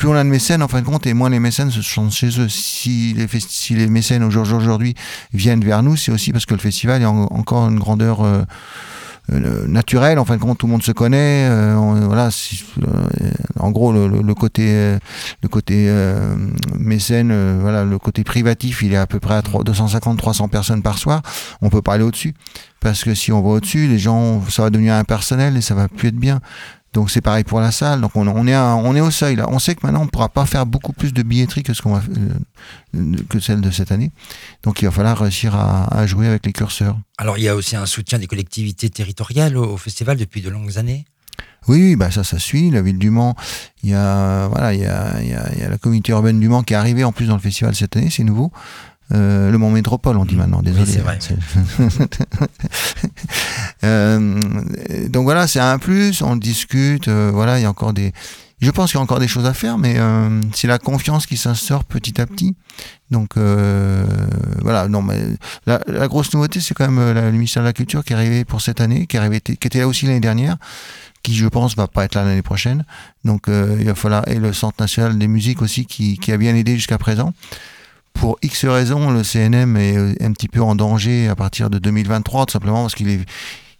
Plus 0.00 0.08
on 0.08 0.14
a 0.14 0.24
de 0.24 0.30
mécènes, 0.30 0.62
en 0.62 0.68
fin 0.68 0.80
de 0.80 0.86
compte, 0.86 1.06
et 1.06 1.12
moins 1.12 1.28
les 1.28 1.40
mécènes 1.40 1.70
se 1.70 1.82
sentent 1.82 2.10
chez 2.14 2.40
eux. 2.40 2.48
Si 2.48 3.12
les, 3.12 3.26
si 3.38 3.74
les 3.74 3.86
mécènes 3.86 4.24
aujourd'hui 4.24 4.94
viennent 5.34 5.62
vers 5.62 5.82
nous, 5.82 5.94
c'est 5.94 6.10
aussi 6.10 6.32
parce 6.32 6.46
que 6.46 6.54
le 6.54 6.60
festival 6.60 7.02
est 7.02 7.04
en- 7.04 7.24
encore 7.24 7.68
une 7.68 7.78
grandeur 7.78 8.22
euh, 8.24 8.40
euh, 9.30 9.66
naturelle. 9.66 10.18
En 10.18 10.24
fin 10.24 10.36
de 10.36 10.40
compte, 10.40 10.56
tout 10.56 10.64
le 10.66 10.72
monde 10.72 10.82
se 10.82 10.92
connaît. 10.92 11.46
euh, 11.50 11.74
voilà, 12.06 12.30
en 13.58 13.70
gros, 13.72 13.92
le, 13.92 14.34
côté, 14.34 14.96
le 15.42 15.48
côté 15.50 15.94
mécène, 16.78 17.58
voilà, 17.60 17.84
le 17.84 17.98
côté 17.98 18.24
privatif, 18.24 18.80
il 18.80 18.94
est 18.94 18.96
à 18.96 19.06
peu 19.06 19.20
près 19.20 19.34
à 19.34 19.42
250-300 19.42 20.48
personnes 20.48 20.80
par 20.80 20.96
soir. 20.96 21.20
On 21.60 21.68
peut 21.68 21.82
pas 21.82 21.92
aller 21.92 22.04
au-dessus 22.04 22.32
parce 22.80 23.04
que 23.04 23.14
si 23.14 23.32
on 23.32 23.42
va 23.42 23.50
au-dessus, 23.50 23.86
les 23.86 23.98
gens, 23.98 24.40
ça 24.48 24.62
va 24.62 24.70
devenir 24.70 24.94
impersonnel 24.94 25.58
et 25.58 25.60
ça 25.60 25.74
va 25.74 25.88
plus 25.88 26.08
être 26.08 26.16
bien. 26.16 26.40
Donc 26.92 27.10
c'est 27.10 27.20
pareil 27.20 27.44
pour 27.44 27.60
la 27.60 27.70
salle. 27.70 28.00
Donc 28.00 28.16
on, 28.16 28.26
on 28.26 28.46
est 28.46 28.54
à- 28.54 28.74
on 28.74 28.94
est 28.96 29.00
au 29.00 29.10
seuil 29.10 29.36
là. 29.36 29.46
On 29.48 29.58
sait 29.58 29.74
que 29.74 29.80
maintenant 29.86 30.02
on 30.02 30.08
pourra 30.08 30.28
pas 30.28 30.44
faire 30.46 30.66
beaucoup 30.66 30.92
plus 30.92 31.12
de 31.12 31.22
billetterie 31.22 31.62
que 31.62 31.72
ce 31.72 31.82
qu'on 31.82 31.94
va 31.94 32.02
euh, 32.96 33.14
que 33.28 33.38
celle 33.40 33.60
de 33.60 33.70
cette 33.70 33.92
année. 33.92 34.10
Donc 34.62 34.82
il 34.82 34.86
va 34.86 34.90
falloir 34.90 35.18
réussir 35.18 35.54
à, 35.54 35.86
à 35.96 36.06
jouer 36.06 36.26
avec 36.26 36.44
les 36.46 36.52
curseurs. 36.52 36.98
Alors, 37.18 37.38
il 37.38 37.44
y 37.44 37.48
a 37.48 37.54
aussi 37.54 37.76
un 37.76 37.86
soutien 37.86 38.18
des 38.18 38.26
collectivités 38.26 38.90
territoriales 38.90 39.56
au, 39.56 39.74
au 39.74 39.76
festival 39.76 40.16
depuis 40.16 40.40
de 40.42 40.48
longues 40.50 40.78
années? 40.78 41.04
Oui, 41.68 41.78
oui, 41.80 41.96
bah 41.96 42.10
ça, 42.10 42.24
ça 42.24 42.38
suit. 42.38 42.70
La 42.70 42.80
ville 42.82 42.98
du 42.98 43.10
Mans, 43.10 43.36
il 43.82 43.90
y 43.90 43.94
a, 43.94 44.48
voilà, 44.48 44.72
il 44.74 44.80
y 44.80 44.86
a, 44.86 45.20
il 45.22 45.28
y 45.28 45.34
a, 45.34 45.52
il 45.52 45.58
y 45.60 45.62
a 45.62 45.68
la 45.68 45.76
communauté 45.78 46.12
urbaine 46.12 46.40
du 46.40 46.48
Mans 46.48 46.62
qui 46.62 46.72
est 46.72 46.76
arrivée 46.76 47.04
en 47.04 47.12
plus 47.12 47.26
dans 47.26 47.34
le 47.34 47.40
festival 47.40 47.74
cette 47.74 47.96
année, 47.96 48.08
c'est 48.10 48.24
nouveau. 48.24 48.50
Euh, 49.12 49.50
le 49.50 49.58
Mans 49.58 49.70
Métropole, 49.70 50.16
on 50.16 50.24
dit 50.24 50.36
maintenant, 50.36 50.62
désolé. 50.62 50.86
c'est 50.86 51.00
vrai. 51.00 51.18
Euh, 53.84 54.38
donc 55.08 55.24
voilà, 55.24 55.46
c'est 55.46 55.58
un 55.60 55.78
plus, 55.78 56.20
on 56.22 56.36
discute, 56.36 57.08
euh, 57.08 57.30
voilà, 57.32 57.58
il 57.58 57.62
y 57.62 57.64
a 57.64 57.70
encore 57.70 57.92
des... 57.94 58.12
Je 58.60 58.70
pense 58.70 58.90
qu'il 58.90 58.98
y 58.98 59.00
a 59.00 59.02
encore 59.02 59.20
des 59.20 59.28
choses 59.28 59.46
à 59.46 59.54
faire, 59.54 59.78
mais 59.78 59.96
c'est 60.54 60.66
la 60.68 60.78
confiance 60.78 61.24
qui 61.24 61.38
s'instaure 61.38 61.82
petit 61.84 62.20
à 62.20 62.26
petit. 62.26 62.54
Donc 63.10 63.36
voilà, 63.38 64.86
non, 64.86 65.00
mais 65.00 65.18
la, 65.64 65.80
la 65.86 66.08
grosse 66.08 66.34
nouveauté, 66.34 66.60
c'est 66.60 66.74
quand 66.74 66.86
même 66.90 67.14
la- 67.14 67.22
le 67.30 67.32
ministère 67.32 67.62
de 67.62 67.68
la 67.68 67.72
Culture 67.72 68.04
qui 68.04 68.12
est 68.12 68.16
arrivé 68.16 68.44
pour 68.44 68.60
cette 68.60 68.82
année, 68.82 69.06
qui, 69.06 69.16
est 69.16 69.18
arrivé, 69.20 69.40
qui 69.40 69.52
était 69.54 69.78
là 69.78 69.88
aussi 69.88 70.04
l'année 70.04 70.20
dernière, 70.20 70.58
qui 71.22 71.34
je 71.34 71.46
pense 71.46 71.74
va 71.74 71.86
pas 71.86 72.04
être 72.04 72.16
là 72.16 72.24
l'année 72.24 72.42
prochaine. 72.42 72.84
Donc 73.24 73.44
il 73.48 73.86
va 73.86 73.94
falloir 73.94 74.28
et 74.28 74.34
le 74.34 74.52
Centre 74.52 74.76
national 74.78 75.16
des 75.16 75.26
musiques 75.28 75.62
aussi 75.62 75.86
qui, 75.86 76.18
qui 76.18 76.30
a 76.30 76.36
bien 76.36 76.54
aidé 76.54 76.74
jusqu'à 76.76 76.98
présent. 76.98 77.32
Pour 78.14 78.36
X 78.42 78.64
raisons, 78.66 79.10
le 79.10 79.22
CNM 79.24 79.76
est 79.76 79.96
euh, 79.96 80.14
un 80.20 80.32
petit 80.32 80.48
peu 80.48 80.60
en 80.60 80.74
danger 80.74 81.28
à 81.28 81.34
partir 81.36 81.70
de 81.70 81.78
2023, 81.78 82.46
tout 82.46 82.52
simplement 82.52 82.82
parce 82.82 82.94
qu'il 82.94 83.08
est, 83.08 83.20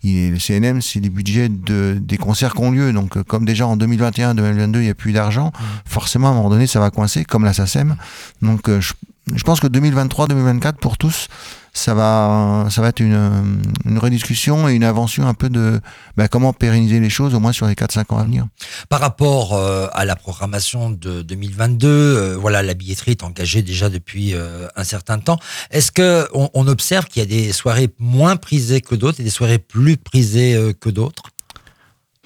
il 0.03 0.17
est- 0.17 0.31
le 0.31 0.39
CNM, 0.39 0.81
c'est 0.81 1.01
les 1.01 1.11
budgets 1.11 1.49
de, 1.51 1.99
des 2.01 2.17
concerts 2.17 2.55
qui 2.55 2.61
ont 2.63 2.71
lieu. 2.71 2.93
Donc, 2.93 3.17
euh, 3.17 3.23
comme 3.23 3.45
déjà 3.45 3.67
en 3.67 3.77
2021, 3.77 4.35
2022, 4.35 4.81
il 4.81 4.85
n'y 4.85 4.89
a 4.91 4.95
plus 4.95 5.13
d'argent, 5.13 5.53
forcément, 5.85 6.29
à 6.29 6.31
un 6.31 6.35
moment 6.35 6.49
donné, 6.51 6.67
ça 6.67 6.81
va 6.81 6.91
coincer, 6.91 7.25
comme 7.25 7.45
la 7.45 7.53
SACEM. 7.53 7.97
Donc, 8.41 8.69
euh, 8.71 8.81
je, 8.81 8.95
je 9.35 9.43
pense 9.45 9.61
que 9.61 9.67
2023, 9.67 10.27
2024, 10.29 10.79
pour 10.79 10.99
tous, 10.99 11.29
ça 11.73 11.95
va, 11.95 12.67
ça 12.71 12.83
va 12.83 12.89
être 12.89 13.01
une, 13.01 13.63
une 13.85 13.99
rediscussion 13.99 14.69
et 14.69 14.75
une 14.75 14.85
invention 14.85 15.27
un 15.27 15.35
peu 15.35 15.49
de 15.49 15.81
ben, 16.17 16.29
comment 16.29 16.53
pérenniser 16.53 17.01
les 17.01 17.11
choses, 17.11 17.35
au 17.35 17.41
moins 17.41 17.53
sur 17.53 17.67
les 17.67 17.75
4-5 17.75 18.13
ans 18.13 18.19
à 18.19 18.25
venir. 18.25 18.47
Par 18.89 19.01
rapport 19.01 19.55
euh, 19.55 19.87
à 19.93 20.05
la 20.05 20.17
programmation 20.17 20.91
de 20.91 21.23
2022, 21.23 21.89
euh, 21.89 22.37
voilà, 22.37 22.63
la 22.63 22.75
billetterie 22.75 23.13
est 23.13 23.23
engagée 23.23 23.63
déjà 23.63 23.89
depuis 23.89 24.35
euh, 24.35 24.67
un 24.77 24.85
certain 24.85 25.19
temps. 25.19 25.39
Est-ce 25.71 25.93
que 25.93 26.29
on, 26.35 26.67
observe 26.67 27.07
qu'il 27.07 27.21
y 27.21 27.25
a 27.25 27.29
des 27.29 27.53
soirées 27.53 27.89
moins 27.99 28.37
prisées 28.37 28.81
que 28.81 28.95
d'autres 28.95 29.21
et 29.21 29.25
des 29.25 29.31
soirées 29.31 29.59
plus 29.59 29.97
prisées 29.97 30.75
que 30.79 30.89
d'autres? 30.91 31.23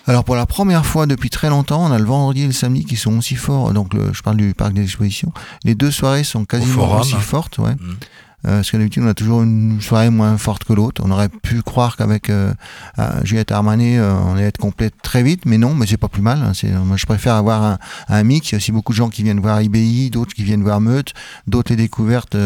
Alors 0.06 0.24
pour 0.24 0.36
la 0.36 0.44
première 0.46 0.84
fois 0.84 1.06
depuis 1.06 1.30
très 1.30 1.48
longtemps, 1.48 1.82
on 1.84 1.90
a 1.92 1.98
le 1.98 2.04
vendredi 2.04 2.42
et 2.42 2.46
le 2.46 2.52
samedi 2.52 2.84
qui 2.84 2.96
sont 2.96 3.16
aussi 3.18 3.36
forts. 3.36 3.72
Donc 3.72 3.94
le- 3.94 4.12
je 4.12 4.22
parle 4.22 4.36
du 4.36 4.52
parc 4.54 4.72
des 4.74 4.82
expositions. 4.82 5.32
Les 5.64 5.74
deux 5.74 5.90
soirées 5.90 6.24
sont 6.24 6.44
quasiment 6.44 6.74
forum, 6.74 7.00
aussi 7.00 7.14
hein. 7.14 7.20
fortes. 7.20 7.58
Ouais. 7.58 7.72
Mhm. 7.80 7.96
Euh, 8.46 8.56
parce 8.56 8.70
que 8.70 8.76
d'habitude, 8.76 9.02
on 9.04 9.08
a 9.08 9.14
toujours 9.14 9.42
une 9.42 9.80
soirée 9.80 10.10
moins 10.10 10.36
forte 10.38 10.64
que 10.64 10.72
l'autre. 10.72 11.02
On 11.04 11.10
aurait 11.10 11.28
pu 11.28 11.62
croire 11.62 11.96
qu'avec 11.96 12.30
euh, 12.30 12.52
euh, 12.98 13.10
Juliette 13.24 13.52
Armanet, 13.52 13.98
euh, 13.98 14.12
on 14.14 14.34
allait 14.36 14.44
être 14.46 14.58
complet 14.58 14.90
très 15.02 15.22
vite, 15.22 15.42
mais 15.46 15.58
non, 15.58 15.74
mais 15.74 15.86
c'est 15.86 15.96
pas 15.96 16.08
plus 16.08 16.22
mal. 16.22 16.42
hein. 16.42 16.52
C'est, 16.54 16.70
moi, 16.70 16.96
je 16.96 17.06
préfère 17.06 17.34
avoir 17.34 17.62
un, 17.62 17.78
un 18.08 18.22
mix. 18.24 18.50
Il 18.50 18.52
y 18.52 18.56
a 18.56 18.58
aussi 18.58 18.72
beaucoup 18.72 18.92
de 18.92 18.96
gens 18.98 19.08
qui 19.08 19.22
viennent 19.22 19.40
voir 19.40 19.60
IBI, 19.62 20.10
d'autres 20.10 20.34
qui 20.34 20.44
viennent 20.44 20.62
voir 20.62 20.80
Meute, 20.80 21.12
d'autres 21.46 21.70
les 21.72 21.76
découvertes 21.76 22.36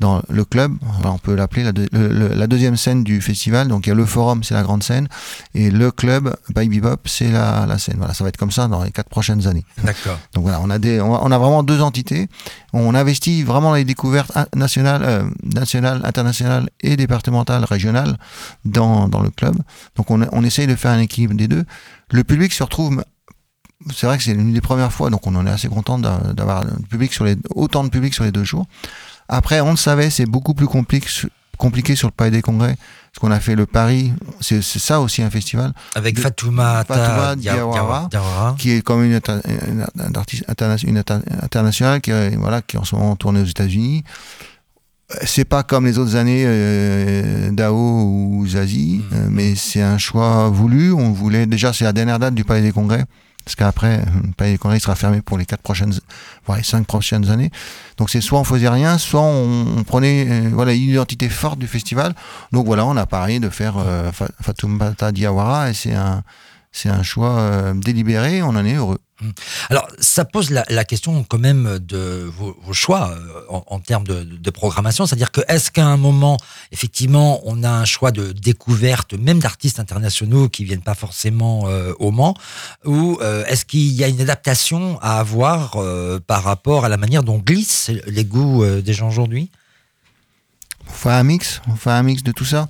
dans 0.00 0.22
le 0.28 0.44
club. 0.44 0.72
On 1.04 1.18
peut 1.18 1.34
l'appeler 1.34 1.64
la, 1.64 1.72
le- 1.72 2.46
deuxième 2.46 2.76
scène 2.76 3.02
du 3.04 3.20
festival. 3.20 3.68
Donc 3.68 3.86
il 3.86 3.88
y 3.88 3.92
a 3.92 3.96
le 3.96 4.04
forum, 4.06 4.44
c'est 4.44 4.54
la 4.54 4.62
grande 4.62 4.82
scène, 4.82 5.08
et 5.54 5.70
le 5.70 5.90
club 5.90 6.36
by 6.54 6.68
Bebop, 6.68 7.00
c'est 7.06 7.30
la, 7.32 7.66
la 7.66 7.78
scène. 7.78 7.96
Voilà, 7.98 8.14
ça 8.14 8.22
va 8.22 8.28
être 8.28 8.36
comme 8.36 8.50
ça 8.52 8.68
dans 8.68 8.84
les 8.84 8.90
quatre 8.92 9.08
prochaines 9.08 9.46
années. 9.46 9.64
D'accord. 9.82 10.18
Donc 10.34 10.44
voilà, 10.44 10.60
on 10.62 10.70
a, 10.70 10.78
des, 10.78 11.00
on 11.00 11.14
a, 11.14 11.20
on 11.22 11.30
a 11.32 11.38
vraiment 11.38 11.62
deux 11.62 11.80
entités. 11.80 12.28
On 12.72 12.94
investit 12.94 13.42
vraiment 13.42 13.70
dans 13.70 13.76
les 13.76 13.84
découvertes 13.84 14.32
in- 14.36 14.46
nationales, 14.54 15.23
euh, 15.24 15.30
nationales, 15.54 16.00
internationales 16.04 16.68
et 16.80 16.96
départementales, 16.96 17.64
régionales 17.64 18.16
dans, 18.64 19.08
dans 19.08 19.20
le 19.22 19.30
club. 19.30 19.56
Donc 19.96 20.10
on, 20.10 20.26
on 20.32 20.44
essaye 20.44 20.66
de 20.66 20.74
faire 20.76 20.92
un 20.92 21.00
équilibre 21.00 21.34
des 21.34 21.48
deux. 21.48 21.64
Le 22.10 22.24
public 22.24 22.52
se 22.52 22.62
retrouve. 22.62 23.02
C'est 23.94 24.06
vrai 24.06 24.16
que 24.16 24.24
c'est 24.24 24.32
une 24.32 24.52
des 24.54 24.60
premières 24.62 24.92
fois, 24.92 25.10
donc 25.10 25.26
on 25.26 25.34
en 25.34 25.46
est 25.46 25.50
assez 25.50 25.68
content 25.68 25.98
d'a- 25.98 26.32
d'avoir 26.32 26.62
un 26.62 26.80
public 26.88 27.12
sur 27.12 27.24
les, 27.24 27.36
autant 27.54 27.84
de 27.84 27.90
public 27.90 28.14
sur 28.14 28.24
les 28.24 28.32
deux 28.32 28.44
jours. 28.44 28.66
Après, 29.28 29.60
on 29.60 29.72
le 29.72 29.76
savait, 29.76 30.08
c'est 30.10 30.24
beaucoup 30.26 30.54
plus 30.54 30.66
compliqué, 30.66 31.06
compliqué 31.58 31.94
sur 31.94 32.08
le 32.08 32.12
Palais 32.12 32.30
des 32.30 32.40
Congrès, 32.42 32.76
parce 32.76 33.20
qu'on 33.20 33.30
a 33.30 33.40
fait 33.40 33.54
le 33.56 33.66
Paris, 33.66 34.12
c'est 34.40 34.62
ça 34.62 35.00
aussi 35.00 35.22
un 35.22 35.28
festival 35.30 35.72
Avec 35.94 36.14
De- 36.16 36.20
Fatouma 36.94 37.36
Dia- 37.36 37.52
Diawara. 38.08 38.54
Qui 38.58 38.70
est 38.72 38.82
comme 38.82 39.02
une, 39.04 39.20
une- 39.20 39.86
une 40.86 40.98
interna- 40.98 41.22
internationale 41.42 42.00
qui, 42.00 42.10
voilà, 42.38 42.62
qui 42.62 42.76
est 42.76 42.78
en 42.80 42.84
ce 42.84 42.94
moment 42.96 43.16
tournée 43.16 43.42
aux 43.42 43.46
États-Unis. 43.46 44.02
C'est 45.24 45.44
pas 45.44 45.62
comme 45.62 45.86
les 45.86 45.98
autres 45.98 46.16
années 46.16 46.44
euh, 46.46 47.50
Dao 47.52 47.74
ou 47.76 48.46
Zazie, 48.46 49.02
Mhm. 49.10 49.16
euh, 49.18 49.26
mais 49.30 49.54
c'est 49.54 49.82
un 49.82 49.98
choix 49.98 50.48
voulu. 50.48 50.92
On 50.92 51.12
voulait 51.12 51.46
déjà, 51.46 51.72
c'est 51.72 51.84
la 51.84 51.92
dernière 51.92 52.18
date 52.18 52.34
du 52.34 52.44
Palais 52.44 52.62
des 52.62 52.72
Congrès, 52.72 53.04
parce 53.44 53.54
qu'après, 53.54 53.98
euh, 54.00 54.04
le 54.24 54.32
Palais 54.32 54.52
des 54.52 54.58
Congrès 54.58 54.78
il 54.78 54.80
sera 54.80 54.94
fermé 54.94 55.20
pour 55.20 55.36
les 55.38 55.44
quatre 55.46 55.62
prochaines, 55.62 55.92
voire 56.46 56.58
les 56.58 56.64
cinq 56.64 56.86
prochaines 56.86 57.30
années. 57.30 57.50
Donc 57.98 58.10
c'est 58.10 58.20
soit 58.20 58.38
on 58.40 58.44
faisait 58.44 58.68
rien, 58.68 58.98
soit 58.98 59.20
on, 59.20 59.66
on 59.78 59.84
prenait 59.84 60.26
euh, 60.28 60.50
voilà 60.52 60.72
une 60.72 60.82
identité 60.90 61.28
forte 61.28 61.58
du 61.58 61.66
festival. 61.66 62.14
Donc 62.52 62.66
voilà, 62.66 62.84
on 62.86 62.96
a 62.96 63.06
parlé 63.06 63.38
de 63.40 63.48
faire 63.50 63.74
euh, 63.78 64.10
Fa- 64.12 64.28
Fatoumata 64.40 65.12
Diawara 65.12 65.70
et 65.70 65.74
c'est 65.74 65.94
un 65.94 66.22
c'est 66.74 66.88
un 66.90 67.04
choix 67.04 67.38
euh, 67.38 67.72
délibéré. 67.72 68.42
On 68.42 68.48
en 68.48 68.64
est 68.64 68.74
heureux. 68.74 68.98
Alors, 69.70 69.86
ça 70.00 70.24
pose 70.24 70.50
la, 70.50 70.64
la 70.68 70.84
question 70.84 71.22
quand 71.22 71.38
même 71.38 71.78
de 71.78 72.28
vos, 72.36 72.56
vos 72.60 72.72
choix 72.72 73.10
euh, 73.10 73.42
en, 73.48 73.62
en 73.68 73.78
termes 73.78 74.04
de, 74.04 74.24
de 74.24 74.50
programmation. 74.50 75.06
C'est-à-dire 75.06 75.30
que 75.30 75.40
est-ce 75.46 75.70
qu'à 75.70 75.86
un 75.86 75.96
moment, 75.96 76.36
effectivement, 76.72 77.40
on 77.44 77.62
a 77.62 77.70
un 77.70 77.84
choix 77.84 78.10
de 78.10 78.32
découverte, 78.32 79.14
même 79.14 79.38
d'artistes 79.38 79.78
internationaux 79.78 80.48
qui 80.48 80.64
viennent 80.64 80.82
pas 80.82 80.96
forcément 80.96 81.68
euh, 81.68 81.92
au 82.00 82.10
Mans, 82.10 82.34
ou 82.84 83.16
euh, 83.22 83.46
est-ce 83.46 83.64
qu'il 83.64 83.92
y 83.92 84.02
a 84.02 84.08
une 84.08 84.20
adaptation 84.20 84.98
à 85.00 85.20
avoir 85.20 85.78
par 86.26 86.42
rapport 86.42 86.84
à 86.84 86.88
la 86.88 86.96
manière 86.96 87.22
dont 87.22 87.38
glissent 87.38 87.92
les 88.06 88.24
goûts 88.24 88.66
des 88.82 88.92
gens 88.92 89.08
aujourd'hui? 89.08 89.48
On 90.88 90.92
fait 90.92 91.10
un 91.10 91.22
mix, 91.22 91.62
on 91.68 91.76
fait 91.76 91.92
un 91.92 92.02
mix 92.02 92.24
de 92.24 92.32
tout 92.32 92.44
ça. 92.44 92.68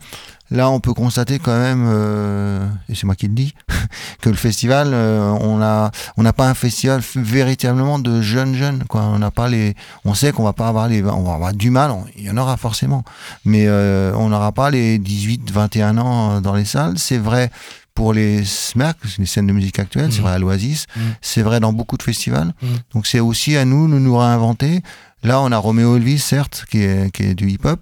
Là, 0.54 0.70
on 0.70 0.78
peut 0.78 0.94
constater 0.94 1.40
quand 1.40 1.58
même, 1.58 1.84
euh, 1.88 2.64
et 2.88 2.94
c'est 2.94 3.04
moi 3.06 3.16
qui 3.16 3.26
le 3.26 3.34
dis, 3.34 3.52
que 4.22 4.28
le 4.30 4.36
festival, 4.36 4.90
euh, 4.94 5.30
on 5.40 5.60
a, 5.60 5.90
on 6.16 6.22
n'a 6.22 6.32
pas 6.32 6.48
un 6.48 6.54
festival 6.54 7.02
véritablement 7.16 7.98
de 7.98 8.22
jeunes 8.22 8.54
jeunes. 8.54 8.84
Quoi. 8.88 9.02
On 9.02 9.18
n'a 9.18 9.32
pas 9.32 9.48
les, 9.48 9.74
on 10.04 10.14
sait 10.14 10.30
qu'on 10.30 10.44
va 10.44 10.52
pas 10.52 10.68
avoir 10.68 10.86
les, 10.86 11.02
on 11.02 11.22
va 11.24 11.34
avoir 11.34 11.52
du 11.52 11.70
mal. 11.70 11.90
on- 11.90 12.04
il 12.16 12.22
y 12.24 12.30
en 12.30 12.36
aura 12.36 12.56
forcément, 12.56 13.02
mais 13.44 13.64
euh, 13.66 14.12
on 14.14 14.28
n'aura 14.28 14.52
pas 14.52 14.70
les 14.70 14.98
18, 14.98 15.50
21 15.50 15.98
ans 15.98 16.40
dans 16.40 16.54
les 16.54 16.64
salles. 16.64 16.98
C'est 16.98 17.18
vrai 17.18 17.50
pour 17.94 18.12
les 18.12 18.44
SMERC, 18.44 18.96
les 19.18 19.26
scènes 19.26 19.48
de 19.48 19.52
musique 19.52 19.78
actuelles, 19.80 20.12
c'est 20.12 20.18
Mhm. 20.18 20.24
vrai 20.24 20.32
à 20.34 20.38
l'Oasis, 20.38 20.86
Mhm. 20.96 21.02
c'est 21.20 21.42
vrai 21.42 21.58
dans 21.58 21.72
beaucoup 21.72 21.96
de 21.96 22.02
festivals. 22.04 22.52
Mhm. 22.62 22.68
Donc 22.94 23.06
c'est 23.08 23.20
aussi 23.20 23.56
à 23.56 23.64
nous 23.64 23.88
de 23.88 23.98
nous 23.98 24.16
réinventer. 24.16 24.82
Là, 25.24 25.40
on 25.40 25.50
a 25.50 25.58
Romeo 25.58 25.96
Elvis, 25.96 26.18
certes, 26.20 26.64
qui 26.70 26.78
est, 26.82 27.10
qui 27.12 27.22
est 27.24 27.34
du 27.34 27.48
hip-hop, 27.50 27.80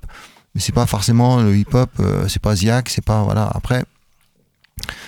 mais 0.54 0.60
c'est 0.60 0.72
pas 0.72 0.86
forcément 0.86 1.40
le 1.42 1.56
hip-hop, 1.56 1.90
euh, 2.00 2.28
c'est 2.28 2.40
pas 2.42 2.54
Ziak, 2.56 2.88
c'est 2.90 3.04
pas 3.04 3.22
voilà. 3.22 3.50
Après, 3.54 3.84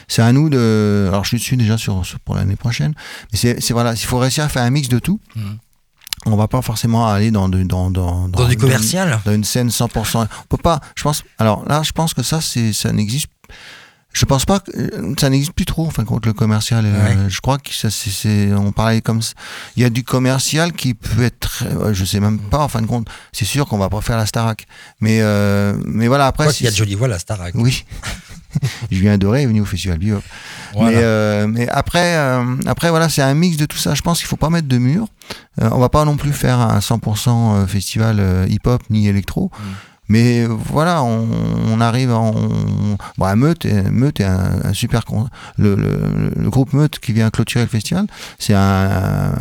c'est 0.09 0.23
à 0.23 0.33
nous 0.33 0.49
de. 0.51 1.07
Alors 1.09 1.25
je 1.25 1.29
suis 1.29 1.39
dessus 1.39 1.57
déjà 1.57 1.77
sur, 1.79 2.05
sur- 2.05 2.21
pour 2.21 2.35
l'année 2.37 2.57
prochaine, 2.57 2.95
mais 3.33 3.39
c'est 3.39 3.73
voilà, 3.73 3.93
il 3.95 3.99
faut 3.99 4.19
réussir 4.19 4.45
à 4.45 4.49
faire 4.49 4.63
un 4.63 4.71
mix 4.71 4.89
de 4.89 4.99
tout. 4.99 5.21
Mhm. 5.37 5.59
On 6.27 6.37
va 6.37 6.49
pas 6.49 6.63
forcément 6.63 7.07
aller 7.09 7.31
dans 7.31 7.49
de- 7.49 7.65
dans 7.65 7.91
dans, 7.91 8.29
Dans 8.29 8.49
du 8.49 8.57
commercial 8.57 9.21
dans 9.27 9.33
une 9.35 9.45
scène 9.45 9.69
100%. 9.69 10.23
On 10.23 10.45
peut 10.49 10.57
pas. 10.63 10.81
Je 10.97 11.03
pense. 11.03 11.23
Alors 11.39 11.67
là, 11.69 11.83
je 11.83 11.93
pense 11.93 12.15
que 12.15 12.23
ça, 12.23 12.41
c'est 12.41 12.73
ça 12.73 12.93
n'existe. 12.93 13.29
Je 14.15 14.25
pense 14.25 14.45
pas 14.45 14.61
que 14.61 14.71
euh, 14.77 15.15
ça 15.21 15.29
n'existe 15.29 15.53
plus 15.53 15.65
trop. 15.67 15.87
Enfin, 15.87 16.05
contre 16.05 16.29
le 16.29 16.35
commercial, 16.35 16.85
euh, 16.87 17.29
je 17.29 17.41
crois 17.41 17.59
que 17.59 17.71
ça, 17.75 17.91
c'est, 17.91 18.53
on 18.55 18.71
parlait 18.73 19.01
comme 19.01 19.21
ça. 19.23 19.35
Il 19.77 19.83
y 19.83 19.87
a 19.87 19.91
du 19.91 20.05
commercial 20.05 20.73
qui 20.73 20.95
peut 20.95 21.23
être. 21.25 21.65
euh, 21.67 21.93
Je 21.93 22.05
sais 22.05 22.21
même 22.21 22.39
pas. 22.39 22.59
En 22.61 22.69
fin 22.69 22.81
de 22.81 22.87
compte, 22.87 23.09
c'est 23.33 23.45
sûr 23.45 23.67
qu'on 23.67 23.77
va 23.79 23.89
pas 23.91 24.01
faire 24.01 24.17
la 24.17 24.27
Starac. 24.27 24.67
Mais 25.01 25.19
euh, 25.21 25.75
mais 25.85 26.07
voilà. 26.07 26.27
Après, 26.29 26.45
Quoi 26.45 26.53
qu'il 26.53 26.65
y 26.65 26.69
a 26.69 26.71
de 26.71 26.77
jolies 26.77 26.95
voix, 26.95 27.09
la 27.09 27.19
Starac. 27.19 27.55
oui. 27.57 27.85
Julien 28.93 29.19
Doré 29.19 29.43
est 29.43 29.47
venu 29.47 29.61
au 29.63 29.65
Festival 29.65 29.99
Bebop. 29.99 30.23
Voilà. 30.75 30.91
Mais, 30.91 31.03
euh, 31.03 31.47
mais 31.49 31.69
après, 31.69 32.17
euh, 32.17 32.45
après 32.67 32.91
voilà, 32.91 33.09
c'est 33.09 33.21
un 33.23 33.35
mix 33.35 33.57
de 33.57 33.67
tout 33.67 33.79
ça. 33.79 33.95
Je 33.97 34.03
pense 34.03 34.19
qu'il 34.19 34.29
faut 34.29 34.37
pas 34.37 34.49
mettre 34.51 34.69
de 34.69 34.79
mur. 34.79 35.09
Euh, 35.61 35.69
on 35.73 35.79
va 35.81 35.89
pas 35.89 36.05
non 36.05 36.17
plus 36.17 36.33
faire 36.33 36.61
un 36.61 36.79
100% 36.79 37.29
euh, 37.63 37.67
festival 37.67 38.47
hip-hop 38.49 38.81
ni 38.91 39.09
électro. 39.09 39.51
Mm. 39.59 39.63
Mais 40.09 40.47
voilà, 40.47 41.03
on, 41.03 41.81
arrive 41.81 42.13
en. 42.13 42.35
Bon, 43.19 43.37
Meute, 43.37 43.67
Meute 43.67 44.21
est 44.21 44.25
un, 44.25 44.73
super. 44.73 45.05
con- 45.05 45.29
Le, 45.59 46.31
groupe 46.51 46.73
Meute 46.73 46.99
qui 46.99 47.13
vient 47.13 47.31
clôturer 47.31 47.65
le 47.65 47.71
festival, 47.71 48.07
c'est 48.39 48.55
un, 48.55 49.33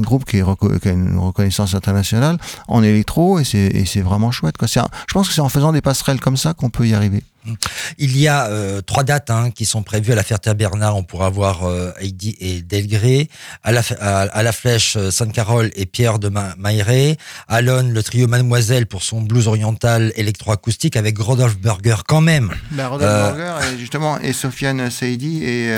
groupe 0.00 0.24
qui, 0.24 0.40
a 0.40 0.90
une 0.90 1.18
reconnaissance 1.18 1.74
internationale 1.74 2.38
en 2.68 2.82
électro 2.82 3.38
et 3.40 3.44
c'est 3.44 4.00
vraiment 4.00 4.30
chouette. 4.30 4.54
Je 4.62 5.12
pense 5.12 5.28
que 5.28 5.34
c'est 5.34 5.40
en 5.40 5.48
faisant 5.48 5.72
des 5.72 5.80
passerelles 5.82 6.20
comme 6.20 6.36
ça 6.36 6.54
qu'on 6.54 6.70
peut 6.70 6.86
y 6.86 6.94
arriver. 6.94 7.22
Il 7.98 8.16
y 8.16 8.28
a 8.28 8.46
euh, 8.46 8.80
trois 8.80 9.02
dates 9.02 9.30
hein, 9.30 9.50
qui 9.50 9.64
sont 9.66 9.82
prévues 9.82 10.12
à 10.12 10.14
la 10.14 10.22
Ferté-Bernard. 10.22 10.96
On 10.96 11.02
pourra 11.02 11.28
voir 11.30 11.64
euh, 11.64 11.90
Heidi 12.00 12.36
et 12.40 12.62
Delgré. 12.62 13.28
À 13.62 13.72
la, 13.72 13.82
à, 14.00 14.20
à 14.22 14.42
la 14.42 14.52
Flèche, 14.52 14.96
euh, 14.96 15.10
Sainte-Carole 15.10 15.70
et 15.74 15.86
Pierre 15.86 16.18
de 16.18 16.28
Ma 16.28 16.54
Mailleret. 16.56 17.16
À 17.48 17.60
Lonne, 17.62 17.92
le 17.92 18.02
trio 18.02 18.28
Mademoiselle 18.28 18.86
pour 18.86 19.02
son 19.02 19.20
blues 19.22 19.48
oriental 19.48 20.12
électroacoustique 20.16 20.96
avec 20.96 21.18
Rodolphe 21.18 21.58
Burger 21.58 21.96
quand 22.06 22.20
même. 22.20 22.52
Ben, 22.70 22.86
Rodolphe 22.88 23.10
Euh, 23.10 23.32
Burger 23.32 23.66
et 23.74 23.78
justement 23.78 24.18
et 24.20 24.32
Sofiane 24.32 24.90
Saidi 24.90 25.42
et 25.44 25.72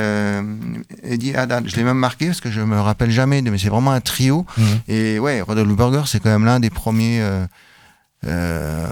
Eddie 1.03 1.35
Haddad. 1.35 1.69
Je 1.69 1.77
l'ai 1.77 1.83
même 1.85 1.97
marqué 1.99 2.27
parce 2.27 2.41
que 2.41 2.51
je 2.51 2.61
me 2.61 2.79
rappelle 2.81 3.11
jamais, 3.11 3.43
mais 3.43 3.59
c'est 3.59 3.69
vraiment 3.69 3.93
un 3.93 4.01
trio. 4.01 4.47
Et 4.89 5.19
ouais, 5.19 5.41
Rodolphe 5.41 5.75
Burger, 5.77 6.03
c'est 6.07 6.21
quand 6.21 6.31
même 6.31 6.45
l'un 6.45 6.61
des 6.61 6.71
premiers. 6.71 7.23
Euh, 8.27 8.87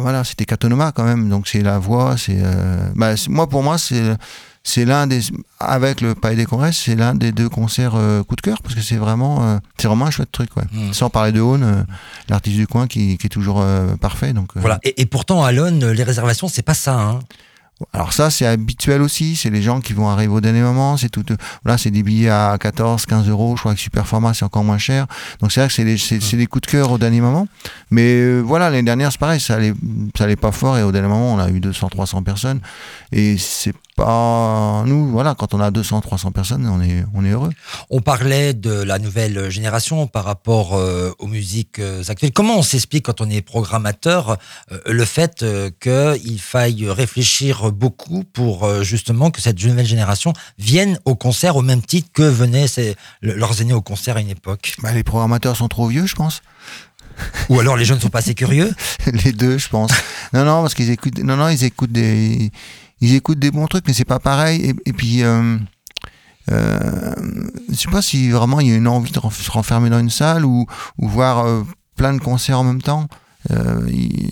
voilà, 0.00 0.24
c'était 0.24 0.44
Katonoma 0.44 0.92
quand 0.92 1.04
même, 1.04 1.28
donc 1.28 1.48
c'est 1.48 1.62
la 1.62 1.78
voix. 1.78 2.16
C'est 2.16 2.38
euh, 2.40 2.78
bah, 2.94 3.16
c'est- 3.16 3.28
moi 3.30 3.48
pour 3.48 3.62
moi 3.62 3.78
c'est 3.78 4.16
c'est 4.64 4.84
l'un 4.84 5.06
des 5.06 5.20
avec 5.60 6.00
le 6.00 6.14
Palais 6.14 6.36
des 6.36 6.44
Congrès, 6.44 6.72
c'est 6.72 6.94
l'un 6.94 7.14
des 7.14 7.32
deux 7.32 7.48
concerts 7.48 7.92
euh, 7.94 8.22
coup 8.22 8.36
de 8.36 8.40
cœur 8.42 8.60
parce 8.62 8.74
que 8.74 8.80
c'est 8.82 8.96
vraiment 8.96 9.42
euh, 9.44 9.58
c'est 9.78 9.88
vraiment 9.88 10.06
un 10.06 10.10
chouette 10.10 10.30
truc. 10.32 10.50
Ouais. 10.56 10.64
Mm. 10.72 10.92
Sans 10.92 11.08
parler 11.10 11.32
de 11.32 11.40
Haune, 11.40 11.62
euh, 11.62 11.82
l'artiste 12.28 12.56
du 12.56 12.66
coin 12.66 12.86
qui, 12.86 13.16
qui 13.18 13.26
est 13.26 13.30
toujours 13.30 13.64
parfait. 14.00 14.32
Donc 14.32 14.50
Voilà. 14.56 14.78
Et, 14.82 15.00
et 15.00 15.06
pourtant, 15.06 15.42
à 15.44 15.52
Lonne, 15.52 15.90
les 15.90 16.02
réservations, 16.04 16.48
c'est 16.48 16.62
pas 16.62 16.74
ça. 16.74 16.94
Hein. 16.98 17.20
Alors 17.92 18.12
ça, 18.12 18.28
c'est 18.30 18.46
habituel 18.46 19.02
aussi. 19.02 19.36
C'est 19.36 19.50
les 19.50 19.62
gens 19.62 19.80
qui 19.80 19.92
vont 19.92 20.08
arriver 20.08 20.32
au 20.32 20.40
dernier 20.40 20.62
moment. 20.62 20.96
C'est 20.96 21.08
tout. 21.08 21.24
Là, 21.64 21.78
c'est 21.78 21.90
des 21.90 22.02
billets 22.02 22.28
à 22.28 22.56
14, 22.58 23.06
15 23.06 23.28
euros. 23.28 23.54
Je 23.56 23.60
crois 23.60 23.74
que 23.74 23.80
Super 23.80 24.06
Format, 24.06 24.34
c'est 24.34 24.44
encore 24.44 24.64
moins 24.64 24.78
cher. 24.78 25.06
Donc 25.40 25.52
c'est 25.52 25.60
vrai 25.60 25.68
que 25.68 25.74
c'est 25.74 25.84
des, 25.84 26.36
des 26.36 26.46
coups 26.46 26.66
de 26.66 26.70
cœur 26.72 26.90
au 26.90 26.98
dernier 26.98 27.20
moment. 27.20 27.46
Mais 27.90 28.16
euh, 28.16 28.40
voilà, 28.40 28.70
l'année 28.70 28.82
dernière, 28.82 29.12
c'est 29.12 29.20
pareil. 29.20 29.40
Ça 29.40 29.54
allait, 29.54 29.74
ça 30.16 30.24
allait 30.24 30.36
pas 30.36 30.52
fort. 30.52 30.76
Et 30.76 30.82
au 30.82 30.90
dernier 30.90 31.08
moment, 31.08 31.34
on 31.34 31.38
a 31.38 31.48
eu 31.50 31.60
200, 31.60 31.88
300 31.88 32.22
personnes. 32.24 32.60
Et 33.12 33.38
c'est 33.38 33.72
pas 33.98 34.84
nous. 34.86 35.10
Voilà, 35.10 35.34
quand 35.34 35.54
on 35.54 35.60
a 35.60 35.70
200, 35.70 36.00
300 36.00 36.30
personnes, 36.30 36.66
on 36.66 36.80
est, 36.80 37.04
on 37.14 37.24
est 37.24 37.30
heureux. 37.30 37.50
On 37.90 38.00
parlait 38.00 38.54
de 38.54 38.70
la 38.70 38.98
nouvelle 38.98 39.50
génération 39.50 40.06
par 40.06 40.24
rapport 40.24 40.74
euh, 40.74 41.10
aux 41.18 41.26
musiques 41.26 41.80
euh, 41.80 42.02
actuelles. 42.06 42.32
Comment 42.32 42.58
on 42.58 42.62
s'explique 42.62 43.06
quand 43.06 43.20
on 43.20 43.28
est 43.28 43.42
programmateur 43.42 44.38
euh, 44.70 44.78
le 44.86 45.04
fait 45.04 45.42
euh, 45.42 45.70
qu'il 45.80 46.40
faille 46.40 46.88
réfléchir 46.88 47.72
beaucoup 47.72 48.22
pour 48.32 48.82
justement 48.82 49.30
que 49.30 49.40
cette 49.40 49.62
nouvelle 49.64 49.86
génération 49.86 50.32
vienne 50.58 50.98
au 51.04 51.14
concert 51.16 51.56
au 51.56 51.62
même 51.62 51.82
titre 51.82 52.08
que 52.12 52.22
venaient 52.22 52.66
leurs 53.22 53.60
aînés 53.60 53.74
au 53.74 53.82
concert 53.82 54.16
à 54.16 54.20
une 54.20 54.30
époque? 54.30 54.74
Bah, 54.82 54.92
les 54.92 55.02
programmateurs 55.02 55.56
sont 55.56 55.68
trop 55.68 55.88
vieux, 55.88 56.06
je 56.06 56.14
pense. 56.14 56.42
Ou 57.48 57.58
alors 57.58 57.76
les 57.76 57.84
jeunes 57.84 58.00
sont 58.00 58.10
pas 58.10 58.20
assez 58.20 58.34
curieux? 58.34 58.72
Les 59.24 59.32
deux, 59.32 59.58
je 59.58 59.68
pense. 59.68 59.90
non, 60.32 60.44
non, 60.44 60.62
parce 60.62 60.74
qu'ils 60.74 60.90
écoutent. 60.90 61.18
Non, 61.18 61.36
non, 61.36 61.48
ils 61.48 61.64
écoutent 61.64 61.92
des. 61.92 62.52
Ils 63.00 63.14
écoutent 63.14 63.38
des 63.38 63.50
bons 63.50 63.66
trucs, 63.66 63.86
mais 63.86 63.92
c'est 63.94 64.04
pas 64.04 64.18
pareil. 64.18 64.60
Et, 64.64 64.74
et 64.90 64.92
puis, 64.92 65.22
euh, 65.22 65.56
euh, 66.50 67.14
je 67.70 67.74
sais 67.74 67.90
pas 67.90 68.02
si 68.02 68.30
vraiment 68.30 68.60
il 68.60 68.68
y 68.68 68.72
a 68.72 68.76
une 68.76 68.88
envie 68.88 69.10
de 69.12 69.20
se 69.20 69.50
renfermer 69.50 69.90
dans 69.90 69.98
une 70.00 70.10
salle 70.10 70.44
ou, 70.44 70.66
ou 70.98 71.08
voir 71.08 71.46
euh, 71.46 71.62
plein 71.96 72.14
de 72.14 72.20
concerts 72.20 72.58
en 72.58 72.64
même 72.64 72.82
temps. 72.82 73.06
euh, 73.50 73.86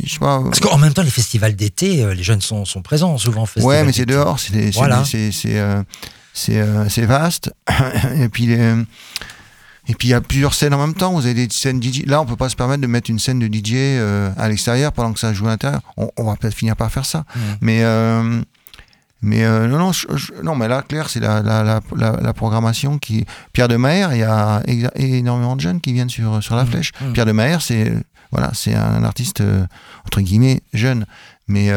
je 0.05 0.13
sais 0.13 0.19
pas. 0.19 0.43
Parce 0.43 0.61
qu'en 0.61 0.79
même 0.79 0.95
temps, 0.95 1.03
les 1.03 1.11
festivals 1.11 1.55
d'été, 1.55 2.03
euh, 2.03 2.15
les 2.15 2.23
jeunes 2.23 2.41
sont, 2.41 2.65
sont 2.65 2.83
présents 2.83 3.17
souvent. 3.19 3.47
Ouais, 3.59 3.85
mais 3.85 3.93
c'est 3.93 4.07
dehors, 4.07 4.39
c'est 4.39 4.71
Voilà. 4.75 5.05
c'est 5.05 5.31
c'est 6.89 7.07
vaste. 7.07 7.53
et 8.21 8.29
puis 8.29 8.47
les- 8.47 8.75
et 9.89 9.95
puis 9.95 10.09
il 10.09 10.11
y 10.11 10.15
a 10.15 10.21
plusieurs 10.21 10.55
scènes 10.55 10.75
en 10.75 10.79
même 10.79 10.95
temps. 10.95 11.13
Vous 11.13 11.25
avez 11.27 11.35
des 11.35 11.49
scènes 11.53 11.83
DJ. 11.83 12.05
Là, 12.07 12.21
on 12.21 12.27
peut 12.27 12.37
pas 12.37 12.49
se 12.49 12.57
permettre 12.57 12.81
de 12.83 12.87
mettre 12.87 13.11
une 13.11 13.19
scène 13.19 13.39
de 13.39 13.47
DJ 13.47 13.73
euh, 13.75 14.31
à 14.37 14.49
l'extérieur 14.49 14.93
pendant 14.93 15.13
que 15.13 15.21
ça 15.21 15.33
joue 15.33 15.47
à 15.47 15.51
l'intérieur. 15.51 15.81
On, 15.97 16.11
on 16.17 16.25
va 16.25 16.37
peut-être 16.37 16.55
finir 16.55 16.75
par 16.77 16.91
faire 16.91 17.05
ça. 17.07 17.25
Mais 17.61 17.83
euh, 17.83 18.41
mais 19.23 19.45
euh, 19.45 19.67
non 19.67 19.79
non 19.79 19.93
je- 19.93 20.07
je- 20.15 20.33
non 20.43 20.55
mais 20.55 20.69
là 20.69 20.83
clair 20.83 21.09
c'est 21.09 21.21
la, 21.21 21.41
la, 21.43 21.63
la, 21.65 21.81
la, 21.97 22.21
la 22.21 22.33
programmation 22.35 22.99
qui 22.99 23.25
Pierre 23.55 23.67
de 23.69 23.77
Maher 23.77 24.11
il 24.13 24.19
y 24.19 24.23
a 24.25 24.63
énormément 24.97 25.57
de 25.57 25.61
jeunes 25.63 25.81
qui 25.81 25.93
viennent 25.95 26.11
sur 26.11 26.43
sur 26.43 26.55
la 26.55 26.67
flèche. 26.67 26.93
Pierre 27.15 27.25
de 27.27 27.33
Maher 27.33 27.63
c'est 27.63 27.93
voilà 28.31 28.51
c'est 28.55 28.75
un 28.75 29.03
artiste 29.05 29.43
entre 30.05 30.21
guillemets 30.21 30.61
jeune 30.75 31.07
mais 31.49 31.71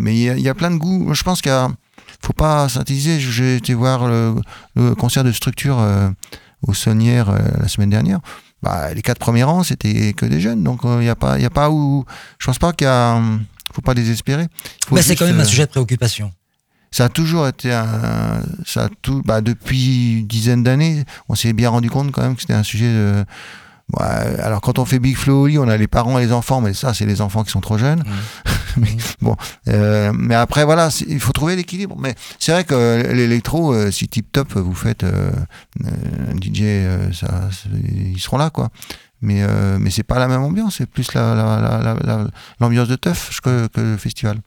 mais 0.00 0.14
il 0.16 0.22
y, 0.22 0.30
a- 0.30 0.36
il 0.36 0.42
y 0.42 0.48
a 0.48 0.54
plein 0.54 0.70
de 0.72 0.76
goûts. 0.76 1.14
Je 1.14 1.22
pense 1.22 1.40
qu'il 1.40 1.52
faut 2.20 2.32
pas 2.32 2.68
synthétiser. 2.68 3.20
J'ai 3.20 3.56
été 3.56 3.72
voir 3.74 4.08
le, 4.08 4.34
le 4.74 4.94
concert 4.96 5.22
de 5.22 5.32
structure 5.32 5.78
euh, 6.64 6.70
au 6.70 6.74
Saunière 6.74 7.30
euh, 7.30 7.38
la 7.60 7.68
semaine 7.68 7.90
dernière. 7.90 8.20
Bah, 8.62 8.92
les 8.94 9.02
quatre 9.02 9.18
premiers 9.18 9.44
rangs, 9.44 9.62
c'était 9.62 10.12
que 10.12 10.26
des 10.26 10.40
jeunes. 10.40 10.62
Donc, 10.62 10.80
il 10.84 10.98
n'y 10.98 11.08
a 11.08 11.16
pas, 11.16 11.38
y 11.38 11.44
a 11.44 11.50
pas 11.50 11.70
où. 11.70 12.04
Je 12.38 12.46
pense 12.46 12.58
pas 12.58 12.72
qu'il 12.72 12.86
y 12.86 12.90
a. 12.90 13.14
hum, 13.14 13.44
faut 13.74 13.82
pas 13.82 13.94
désespérer. 13.94 14.46
Mais 14.90 15.02
c'est 15.02 15.16
quand 15.16 15.26
même 15.26 15.38
un 15.38 15.42
euh, 15.42 15.44
sujet 15.44 15.66
de 15.66 15.70
préoccupation. 15.70 16.32
Ça 16.90 17.04
a 17.04 17.08
toujours 17.08 17.46
été 17.46 17.72
un. 17.72 18.42
Ça 18.64 18.84
a 18.84 18.88
tout, 19.02 19.22
bah, 19.24 19.42
depuis 19.42 20.20
une 20.20 20.26
dizaine 20.26 20.62
d'années, 20.62 21.04
on 21.28 21.34
s'est 21.34 21.52
bien 21.52 21.68
rendu 21.68 21.90
compte 21.90 22.10
quand 22.10 22.22
même 22.22 22.34
que 22.34 22.40
c'était 22.40 22.54
un 22.54 22.62
sujet 22.62 22.92
de. 22.92 23.24
Alors 23.98 24.60
quand 24.62 24.80
on 24.80 24.84
fait 24.84 24.98
Big 24.98 25.16
Flow 25.16 25.48
on 25.60 25.68
a 25.68 25.76
les 25.76 25.86
parents 25.86 26.18
et 26.18 26.26
les 26.26 26.32
enfants, 26.32 26.60
mais 26.60 26.74
ça 26.74 26.92
c'est 26.92 27.06
les 27.06 27.20
enfants 27.20 27.44
qui 27.44 27.52
sont 27.52 27.60
trop 27.60 27.78
jeunes. 27.78 28.02
mais, 28.80 28.96
bon, 29.20 29.36
euh, 29.68 30.12
mais 30.14 30.34
après 30.34 30.64
voilà, 30.64 30.88
il 31.08 31.20
faut 31.20 31.32
trouver 31.32 31.56
l'équilibre. 31.56 31.96
Mais 31.98 32.14
c'est 32.38 32.52
vrai 32.52 32.64
que 32.64 33.12
l'électro, 33.12 33.72
euh, 33.72 33.90
si 33.90 34.08
Tip 34.08 34.30
Top 34.32 34.52
vous 34.54 34.74
faites 34.74 35.04
euh, 35.04 35.30
euh, 35.84 36.32
un 36.32 36.36
DJ, 36.36 36.62
euh, 36.62 37.12
ça, 37.12 37.48
ils 37.72 38.20
seront 38.20 38.38
là 38.38 38.50
quoi. 38.50 38.70
Mais 39.26 39.42
euh, 39.42 39.76
mais 39.80 39.90
c'est 39.90 40.04
pas 40.04 40.20
la 40.20 40.28
même 40.28 40.40
ambiance, 40.42 40.76
c'est 40.78 40.86
plus 40.86 41.12
la- 41.12 41.34
la- 41.34 41.60
la- 41.60 41.82
la- 41.82 42.06
la- 42.06 42.28
l'ambiance 42.60 42.86
de 42.86 42.94
teuf 42.94 43.40
que, 43.42 43.68
le 43.76 43.96
festival. 43.96 44.40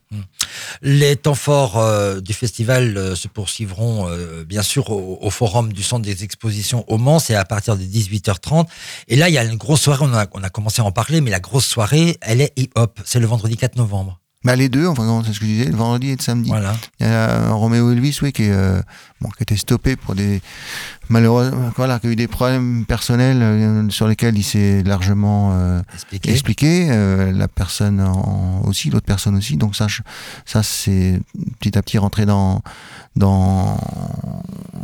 Les 0.82 1.18
temps 1.18 1.36
forts 1.36 1.78
euh, 1.78 2.22
du 2.22 2.32
festival 2.34 2.96
euh, 2.96 3.14
se 3.14 3.28
poursuivront 3.28 4.08
euh, 4.08 4.46
bien 4.46 4.62
sûr 4.62 4.90
au, 4.90 5.20
au 5.22 5.30
forum 5.30 5.74
du 5.74 5.84
centre 5.84 6.06
des 6.06 6.24
expositions 6.24 6.86
au 6.88 6.98
Mans, 6.98 7.20
c'est 7.20 7.36
à 7.36 7.44
partir 7.44 7.76
de 7.76 7.84
18h30. 7.84 8.68
Et 9.10 9.18
là, 9.18 9.28
il 9.28 9.34
y 9.34 9.38
a 9.38 9.44
une 9.44 9.58
grosse 9.58 9.82
soirée, 9.82 10.06
on 10.10 10.14
a, 10.14 10.28
on 10.34 10.44
a 10.44 10.50
commencé 10.50 10.82
à 10.82 10.86
en 10.86 10.94
parler, 10.94 11.20
mais 11.20 11.30
la 11.32 11.42
grosse 11.42 11.66
soirée, 11.66 12.18
elle 12.22 12.40
est 12.40 12.54
hip-hop. 12.58 13.02
C'est 13.04 13.20
le 13.20 13.28
vendredi 13.28 13.58
4 13.58 13.76
novembre. 13.76 14.22
Bah, 14.46 14.56
les 14.56 14.70
deux, 14.70 14.88
enfin 14.88 15.22
c'est 15.26 15.34
ce 15.34 15.40
que 15.42 15.46
je 15.46 15.52
disais, 15.52 15.66
le 15.66 15.76
vendredi 15.76 16.12
et 16.12 16.16
le 16.16 16.22
samedi. 16.22 16.50
Voilà. 16.50 16.74
Il 17.02 17.06
y 17.06 17.10
a 17.10 17.50
Roméo 17.52 17.92
Elvis, 17.92 18.20
oui, 18.22 18.32
qui, 18.32 18.44
est, 18.44 18.52
euh, 18.54 18.82
bon, 19.20 19.28
qui 19.30 19.40
a 19.40 19.44
été 19.44 19.58
stoppé 19.58 19.98
pour 19.98 20.16
des 20.16 20.42
malheureusement, 21.10 21.72
voilà, 21.76 22.00
qui 22.00 22.08
a 22.08 22.10
eu 22.12 22.16
des 22.16 22.28
problèmes 22.30 22.86
personnels 22.86 23.40
euh, 23.42 23.90
sur 23.90 24.08
lesquels 24.08 24.38
il 24.38 24.44
s'est 24.44 24.82
largement 24.84 25.52
euh, 25.54 25.82
Expliquez. 25.94 26.32
expliqué. 26.32 26.88
euh, 26.90 27.34
la 27.34 27.50
personne 27.50 28.00
en- 28.00 28.62
aussi, 28.64 28.90
l'autre 28.90 29.06
personne 29.06 29.36
aussi. 29.36 29.58
Donc 29.58 29.76
ça, 29.76 29.90
je- 29.90 30.02
ça 30.46 30.64
c'est 30.64 31.20
petit 31.60 31.78
à 31.78 31.82
petit 31.82 31.98
rentré 31.98 32.26
dans 32.26 32.62
dans 33.18 33.78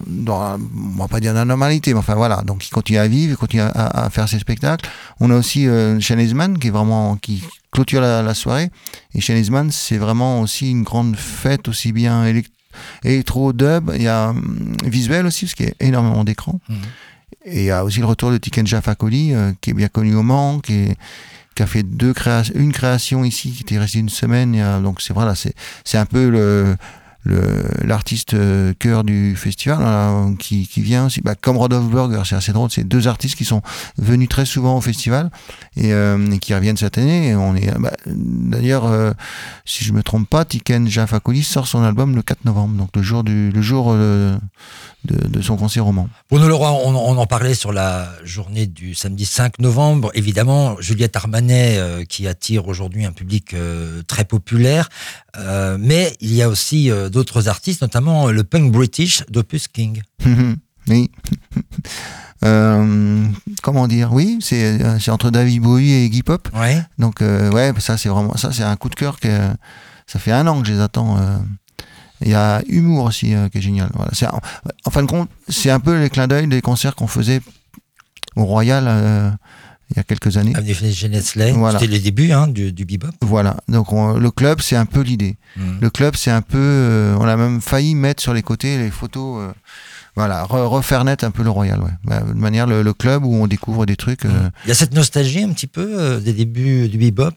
dans, 0.08 0.58
on 0.96 1.00
va 1.02 1.08
pas 1.08 1.20
dire 1.20 1.34
la 1.34 1.46
normalité, 1.46 1.94
mais 1.94 2.00
enfin 2.00 2.16
voilà. 2.16 2.42
Donc 2.46 2.66
il 2.68 2.70
continue 2.70 2.98
à 3.00 3.08
vivre, 3.08 3.32
il 3.34 3.38
continue 3.38 3.62
à, 3.64 3.68
à- 3.70 4.06
à 4.06 4.10
faire 4.10 4.28
ses 4.30 4.40
spectacles. 4.40 4.88
On 5.20 5.32
a 5.32 5.36
aussi 5.36 5.68
euh, 5.68 6.00
Shane 6.00 6.58
qui 6.60 6.68
est 6.68 6.72
vraiment 6.72 7.16
qui 7.18 7.44
clôture 7.72 8.02
la, 8.02 8.22
la 8.22 8.34
soirée. 8.34 8.70
Et 9.14 9.22
Shane 9.22 9.72
c'est 9.72 9.98
vraiment 9.98 10.42
aussi 10.42 10.72
une 10.72 10.84
grande 10.84 11.16
fête, 11.16 11.68
aussi 11.68 11.92
bien 11.92 12.24
élect- 12.26 12.52
électro, 13.04 13.54
dub. 13.54 13.92
Il 13.96 14.02
y 14.04 14.08
a 14.08 14.30
hum, 14.30 14.76
visuel 14.86 15.26
aussi, 15.26 15.46
parce 15.46 15.56
qu'il 15.56 15.68
y 15.68 15.70
a 15.70 15.74
énormément 15.80 16.24
d'écrans. 16.24 16.60
Mhm. 16.70 16.78
Et 17.46 17.60
il 17.60 17.66
y 17.66 17.72
a 17.72 17.84
aussi 17.84 18.00
le 18.00 18.06
retour 18.06 18.32
de 18.32 18.38
Tikenja 18.38 18.82
Fakoli, 18.82 19.34
euh, 19.34 19.52
qui 19.62 19.70
est 19.72 19.74
bien 19.74 19.88
connu 19.88 20.16
au 20.16 20.24
Mans, 20.24 20.60
qui, 20.60 20.74
est- 20.74 20.98
qui 21.56 21.64
a 21.64 21.68
fait 21.68 21.84
deux 21.84 22.14
une 22.56 22.72
création 22.74 23.24
ici, 23.24 23.52
qui 23.52 23.62
était 23.62 23.78
restée 23.80 24.00
une 24.00 24.10
semaine. 24.10 24.56
Donc 24.84 25.02
c'est 25.02 25.14
voilà, 25.14 25.36
c'est 25.36 25.54
c'est 25.84 25.98
un 25.98 26.06
peu 26.06 26.30
le- 26.30 26.76
l'artiste 27.25 28.34
euh, 28.34 28.74
cœur 28.77 29.03
du 29.03 29.36
festival 29.36 29.77
voilà, 29.77 30.29
qui, 30.38 30.68
qui 30.68 30.81
vient 30.81 31.07
aussi. 31.07 31.22
Bah, 31.22 31.35
comme 31.40 31.57
Rodolphe 31.57 31.90
Burger 31.90 32.22
c'est 32.25 32.35
assez 32.35 32.53
drôle 32.53 32.70
c'est 32.70 32.83
deux 32.83 33.07
artistes 33.07 33.35
qui 33.35 33.46
sont 33.46 33.61
venus 33.98 34.29
très 34.29 34.46
souvent 34.46 34.77
au 34.77 34.81
festival 34.81 35.31
et, 35.75 35.94
euh, 35.94 36.38
qui 36.38 36.53
reviennent 36.53 36.77
cette 36.77 36.98
année. 36.98 37.35
Bah, 37.79 37.92
d'ailleurs 38.05 38.85
euh, 38.85 39.11
si 39.66 39.83
je 39.83 39.94
me 39.94 40.03
trompe 40.03 40.29
pas 40.29 40.46
Tiken 40.46 40.88
Jafakoli 40.88 41.44
sort 41.44 41.68
son 41.68 41.83
album 41.83 42.16
le 42.16 42.22
4 42.22 42.46
novembre 42.46 42.75
donc 42.75 42.90
le 42.96 43.01
jour 43.01 43.24
du 43.24 43.51
le 43.51 43.61
jour 43.61 43.96
de, 45.05 45.27
de 45.27 45.41
son 45.41 45.55
concert 45.57 45.85
Mans 45.91 46.09
Bruno 46.29 46.48
Leroy, 46.48 46.72
on, 46.72 46.96
on 46.96 47.18
en 47.18 47.25
parlait 47.25 47.53
sur 47.53 47.72
la 47.72 48.09
journée 48.24 48.68
du 48.68 48.96
samedi 48.96 49.25
5 49.25 49.59
novembre. 49.59 50.11
Évidemment, 50.13 50.79
Juliette 50.79 51.15
Armanet 51.15 51.77
euh, 51.77 52.03
qui 52.05 52.27
attire 52.27 52.68
aujourd'hui 52.68 53.05
un 53.05 53.11
public 53.11 53.53
euh, 53.53 54.01
très 54.07 54.25
populaire. 54.25 54.89
Euh, 55.37 55.77
mais 55.79 56.15
il 56.22 56.33
y 56.33 56.41
a 56.41 56.50
aussi 56.50 56.89
d'autres 57.11 57.48
artistes, 57.48 57.81
notamment 57.81 58.31
le 58.31 58.44
punk 58.44 58.72
british 58.72 59.24
d'Opus 59.29 59.68
King. 59.68 60.01
oui 60.87 61.11
comment 63.61 63.87
dire? 63.87 64.13
Oui 64.13 64.37
c'est 64.41 65.09
entre 65.09 65.31
David 65.31 65.61
Bowie 65.61 65.91
et 65.91 66.05
Iggy 66.05 66.22
Pop 66.22 66.48
Ouais. 66.53 66.81
Donc 67.00 67.22
ouais, 67.22 67.74
ça 67.79 67.98
c'est 67.98 68.09
vraiment 68.09 68.37
ça 68.37 68.51
c'est 68.51 68.63
un 68.63 68.75
coup 68.75 68.89
de 68.89 68.96
cœur 68.96 69.20
que 69.20 69.27
ça 70.05 70.20
fait 70.20 70.31
un 70.31 70.46
an 70.46 70.61
que 70.61 70.68
je 70.68 70.74
les 70.74 70.79
attends. 70.79 71.18
Il 72.22 72.30
y 72.30 72.34
a 72.34 72.62
Humour 72.68 73.06
aussi 73.06 73.34
euh, 73.34 73.50
qui 73.50 73.58
est 73.58 73.62
génial. 73.62 73.90
Voilà. 73.94 74.12
C'est 74.14 74.28
en, 74.28 74.40
en 74.86 74.90
fin 74.90 75.01
de 75.04 75.08
compte, 75.08 75.30
c'est 75.50 75.70
un 75.70 75.80
peu 75.80 76.00
les 76.00 76.10
clins 76.10 76.28
d'œil 76.28 76.48
des 76.48 76.62
concerts 76.62 76.96
qu'on 76.96 77.08
faisait 77.08 77.42
au 78.36 78.46
Royal 78.46 78.86
euh, 78.88 79.30
il 79.92 79.98
y 79.98 80.00
a 80.00 80.04
quelques 80.04 80.38
années. 80.38 80.56
Avenue 80.56 80.74
Genesley. 80.92 81.51
Voilà. 81.51 81.78
C'était 81.80 81.92
les 81.92 82.00
débuts 82.00 82.32
hein, 82.32 82.48
du, 82.48 82.72
du 82.72 82.86
bebop. 82.86 83.10
Voilà. 83.22 83.58
Donc 83.68 83.94
on- 83.94 84.14
le 84.18 84.32
club 84.32 84.60
c'est 84.62 84.75
un 84.75 84.86
peu 84.86 85.01
l'idée. 85.01 85.36
Mhm. 85.58 85.78
Le 85.82 85.90
club 85.90 86.16
c'est 86.16 86.32
un 86.32 86.42
peu, 86.42 86.58
euh, 86.58 87.16
on 87.20 87.25
a 87.25 87.38
même 87.38 87.62
failli 87.62 87.94
mettre 87.96 88.22
sur 88.24 88.34
les 88.34 88.42
côtés 88.42 88.78
les 88.78 88.90
photos. 88.92 89.54
voilà, 90.16 90.44
re- 90.46 90.66
refaire 90.66 91.04
naître 91.04 91.24
un 91.25 91.32
peu 91.32 91.44
le 91.44 91.50
Royal, 91.50 91.82
ouais. 91.82 91.92
Bah, 92.06 92.22
de 92.22 92.34
manière 92.34 92.66
le, 92.66 92.82
le 92.82 92.94
club 92.94 93.25
où 93.25 93.36
on 93.36 93.48
découvre 93.48 93.86
des 93.86 93.96
trucs. 93.98 94.25
euh, 94.25 94.50
Il 94.66 94.70
y 94.70 94.72
a 94.72 94.75
cette 94.75 94.94
nostalgie 94.94 95.44
un 95.44 95.50
petit 95.51 95.68
peu 95.68 96.20
des 96.20 96.34
débuts 96.34 96.88
du 96.88 96.98
bebop, 96.98 97.32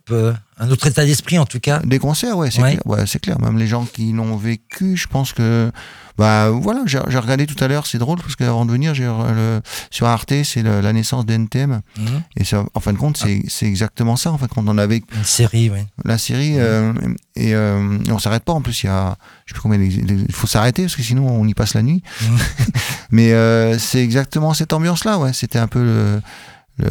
un 0.61 0.71
autre 0.71 0.87
état 0.87 1.05
d'esprit 1.05 1.39
en 1.39 1.47
tout 1.47 1.61
cas. 1.61 1.81
Des 1.85 1.99
concerts, 1.99 2.37
ouais, 2.37 2.51
c'est 2.51 2.63
Ouais. 2.63 2.73
clair. 2.77 2.83
Ouais, 2.87 3.07
c'est 3.07 3.21
clair. 3.21 3.41
Même 3.41 3.59
les 3.59 3.67
gens 3.67 3.85
qui 3.85 4.13
l'ont 4.13 4.37
vécu, 4.37 4.97
je 4.97 5.07
pense 5.07 5.33
que. 5.33 5.71
Bah 6.17 6.51
voilà, 6.51 6.81
j'ai 6.87 6.99
regardé 6.99 7.47
tout 7.47 7.63
à 7.63 7.69
l'heure, 7.69 7.87
c'est 7.87 7.99
drôle 7.99 8.19
parce 8.19 8.35
qu'avant 8.35 8.67
de 8.67 8.73
venir, 8.73 8.93
j'ai 8.93 9.05
re- 9.05 9.33
le, 9.33 9.61
sur 9.93 10.09
Arte, 10.09 10.33
c'est 10.43 10.65
la 10.65 10.93
naissance 10.93 11.25
d'NTM. 11.25 11.81
Mhm. 11.97 12.07
Et 12.37 12.43
ça, 12.43 12.65
en 12.75 12.81
fin 12.81 12.93
de 12.93 12.99
compte, 12.99 13.17
c'est 13.17 13.43
c'est 13.47 13.67
exactement 13.67 14.17
ça. 14.17 14.33
En 14.33 14.39
fin 14.39 14.47
de 14.47 14.51
compte, 14.51 14.65
on 14.69 14.79
avait 14.79 14.97
Une 15.17 15.23
série, 15.25 15.71
oui. 15.71 15.79
la 16.05 16.19
série 16.19 16.55
euh, 16.59 16.93
et, 17.37 17.55
euh, 17.55 17.99
et 18.05 18.11
on 18.11 18.19
s'arrête 18.19 18.43
pas. 18.43 18.53
En 18.53 18.61
plus, 18.61 18.83
il 18.83 18.87
y 18.87 18.89
a, 18.89 19.17
je 19.47 19.53
sais 19.53 19.55
plus 19.55 19.63
combien, 19.63 19.79
il 19.81 20.33
faut 20.33 20.49
s'arrêter 20.49 20.83
parce 20.83 20.97
que 20.97 21.05
sinon 21.05 21.29
on 21.29 21.47
y 21.47 21.55
passe 21.55 21.75
la 21.75 21.83
nuit. 21.83 22.03
Mhm. 22.23 22.39
Mais 23.13 23.33
euh, 23.33 23.79
c'est 23.79 24.03
exactement 24.03 24.55
cette 24.55 24.73
ambiance-là, 24.73 25.19
ouais. 25.19 25.33
C'était 25.33 25.61
un 25.61 25.69
peu 25.69 25.85
le. 25.85 26.21
Le- 26.79 26.87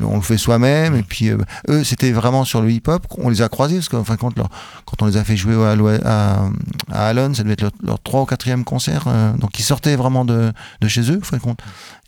le- 0.00 0.06
on 0.06 0.16
le 0.16 0.22
fait 0.22 0.38
soi-même 0.38 0.94
et 0.94 1.02
puis 1.02 1.30
euh, 1.30 1.38
eux 1.68 1.84
c'était 1.84 2.12
vraiment 2.12 2.44
sur 2.44 2.60
le 2.62 2.70
hip-hop 2.70 3.06
on 3.18 3.28
les 3.28 3.42
a 3.42 3.48
croisés 3.48 3.76
parce 3.76 3.88
qu'en 3.88 4.04
fin 4.04 4.14
de 4.14 4.20
compte 4.20 4.36
leur- 4.36 4.50
quand 4.86 5.02
on 5.02 5.06
les 5.06 5.16
a 5.16 5.24
fait 5.24 5.36
jouer 5.36 5.54
à, 5.54 5.74
à, 6.04 6.48
à 6.92 7.06
Alon 7.08 7.34
ça 7.34 7.42
devait 7.42 7.54
être 7.54 7.70
leur, 7.82 8.00
trois 8.00 8.22
ou 8.22 8.26
quatrième 8.26 8.64
concert 8.64 9.04
euh, 9.08 9.32
donc 9.34 9.58
ils 9.58 9.62
sortaient 9.64 9.96
vraiment 9.96 10.24
de, 10.24 10.52
de 10.80 10.88
chez 10.88 11.10
eux 11.10 11.18
en 11.22 11.24
fin 11.24 11.36
de 11.36 11.42
compte. 11.42 11.60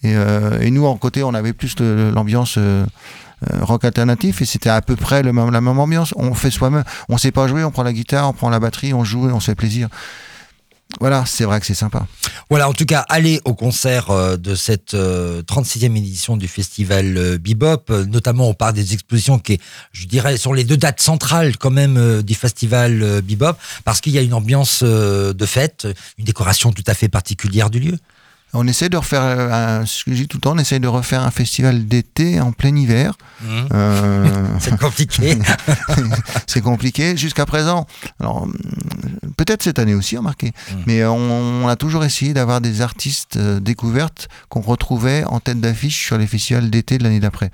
Et, 0.03 0.15
euh, 0.15 0.61
et 0.61 0.71
nous 0.71 0.85
en 0.87 0.97
côté 0.97 1.23
on 1.23 1.35
avait 1.35 1.53
plus 1.53 1.75
l'ambiance 1.81 2.59
rock 3.61 3.85
alternatif 3.85 4.41
et 4.43 4.45
c'était 4.47 4.71
à 4.71 4.81
peu 4.81 4.97
près 4.97 5.23
le 5.23 5.33
même, 5.33 5.51
la 5.51 5.61
même 5.61 5.79
ambiance. 5.79 6.15
On 6.17 6.33
fait 6.35 6.51
soi-même 6.51 6.85
on 7.09 7.19
sait 7.19 7.33
pas 7.33 7.47
jouer 7.49 7.65
on 7.65 7.71
prend 7.71 7.83
la 7.83 7.93
guitare 7.93 8.29
on 8.29 8.33
prend 8.33 8.51
la 8.51 8.61
batterie 8.61 8.95
on 8.95 9.05
joue 9.05 9.29
et 9.29 9.33
on 9.33 9.41
se 9.41 9.47
fait 9.47 9.55
plaisir 9.55 9.89
voilà 11.01 11.25
c'est 11.27 11.45
vrai 11.45 11.61
que 11.61 11.67
c'est 11.67 11.75
sympa 11.75 12.07
Voilà, 12.49 12.69
en 12.69 12.73
tout 12.73 12.85
cas, 12.85 13.05
allez 13.09 13.41
au 13.45 13.55
concert 13.55 14.11
euh, 14.11 14.37
de 14.37 14.55
cette 14.55 14.95
euh, 14.95 15.43
36e 15.43 15.97
édition 15.97 16.37
du 16.37 16.47
festival 16.47 17.17
euh, 17.17 17.39
Bebop. 17.39 17.91
Euh, 17.91 18.05
notamment, 18.05 18.49
on 18.49 18.55
parle 18.55 18.75
des 18.75 18.93
expositions 18.93 19.39
qui, 19.41 19.59
je 19.93 20.07
dirais, 20.07 20.37
sont 20.37 20.53
les 20.53 20.63
deux 20.63 20.77
dates 20.77 21.01
centrales 21.01 21.57
quand 21.57 21.73
même 21.73 21.97
euh, 21.97 22.23
du 22.23 22.35
festival 22.35 23.03
euh, 23.03 23.21
Bebop, 23.21 23.57
parce 23.85 24.01
qu'il 24.01 24.13
y 24.13 24.19
a 24.19 24.23
une 24.23 24.35
ambiance 24.35 24.81
euh, 24.85 25.33
de 25.33 25.47
fête, 25.47 25.89
une 26.19 26.25
décoration 26.25 26.73
tout 26.73 26.85
à 26.87 26.95
fait 26.95 27.09
particulière 27.09 27.69
du 27.69 27.81
lieu. 27.81 27.99
On 28.53 28.67
essaie 28.67 28.89
de 28.89 28.97
refaire, 28.97 29.23
euh, 29.23 29.81
un, 29.81 29.87
ce 29.87 30.05
que 30.05 30.13
je 30.13 30.23
dis 30.23 30.29
tout 30.29 30.39
le 30.39 30.41
temps, 30.41 30.55
on 30.55 30.59
essaie 30.59 30.79
de 30.79 30.89
refaire 30.89 31.23
un 31.23 31.31
festival 31.31 31.87
d'été 31.87 32.41
en 32.41 32.53
plein 32.53 32.75
hiver. 32.75 33.15
Euh, 33.45 34.47
C'est 34.61 34.79
compliqué. 34.79 35.39
c'est 36.47 36.61
compliqué. 36.63 37.17
Jusqu'à 37.17 37.45
présent, 37.45 37.87
alors, 38.21 38.49
peut-être 39.37 39.63
cette 39.63 39.79
année 39.79 39.95
aussi, 39.95 40.17
remarquez. 40.17 40.49
Mm. 40.49 40.75
Mais 40.87 41.05
on, 41.05 41.65
on 41.65 41.69
a 41.69 41.77
toujours 41.77 42.05
essayé 42.05 42.33
d'avoir 42.35 42.61
des 42.61 42.81
artistes 42.81 43.37
euh, 43.37 43.61
découvertes 43.61 44.29
qu'on 44.49 44.61
retrouvait 44.61 45.25
en 45.25 45.41
tête 45.41 45.61
d'affiche 45.61 46.07
sur 46.07 46.17
les 46.17 46.27
festivals 46.27 46.71
d'été 46.71 46.99
de 46.99 47.05
l'année 47.05 47.21
d'après. 47.21 47.51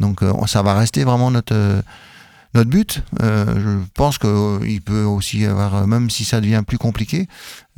Donc 0.00 0.22
euh, 0.22 0.32
ça 0.46 0.62
va 0.62 0.74
rester 0.74 1.04
vraiment 1.04 1.30
notre 1.30 1.54
notre 2.54 2.70
but. 2.70 3.02
Euh, 3.22 3.46
je 3.60 3.84
pense 3.94 4.18
qu'il 4.18 4.80
peut 4.82 5.04
aussi 5.04 5.44
avoir, 5.44 5.74
euh, 5.74 5.86
même 5.86 6.10
si 6.10 6.24
ça 6.24 6.40
devient 6.40 6.62
plus 6.66 6.78
compliqué, 6.78 7.28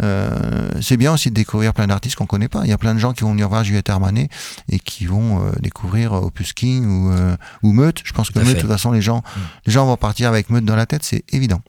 euh, 0.03 0.71
c'est 0.81 0.97
bien 0.97 1.13
aussi 1.13 1.31
de 1.31 1.35
découvrir 1.35 1.75
plein 1.75 1.87
d'artistes 1.87 2.17
qu'on 2.17 2.27
connaît 2.27 2.49
pas. 2.49 2.63
Il 2.65 2.71
y 2.71 2.73
a 2.73 2.79
plein 2.79 2.95
de 2.95 2.99
gens 2.99 3.13
qui 3.13 3.23
vont 3.23 3.33
venir 3.33 3.49
voir 3.49 3.65
Juliette 3.65 3.91
Armanet 3.91 4.29
et 4.69 4.79
qui 4.79 5.07
vont 5.07 5.45
euh, 5.47 5.53
découvrir 5.61 6.13
Opus 6.13 6.53
King 6.53 6.87
ou, 6.87 7.11
euh, 7.13 7.37
ou 7.63 7.73
Meute. 7.73 8.01
Je 8.05 8.13
pense 8.13 8.31
que 8.31 8.39
Meute, 8.39 8.57
de 8.57 8.61
toute 8.61 8.71
façon, 8.71 8.93
les 8.93 9.03
gens, 9.03 9.23
les 9.67 9.73
gens 9.73 9.87
vont 9.87 9.97
partir 9.97 10.29
avec 10.29 10.51
Meute 10.51 10.65
dans 10.65 10.77
la 10.77 10.87
tête, 10.87 11.05
c'est 11.05 11.25
évident. 11.33 11.61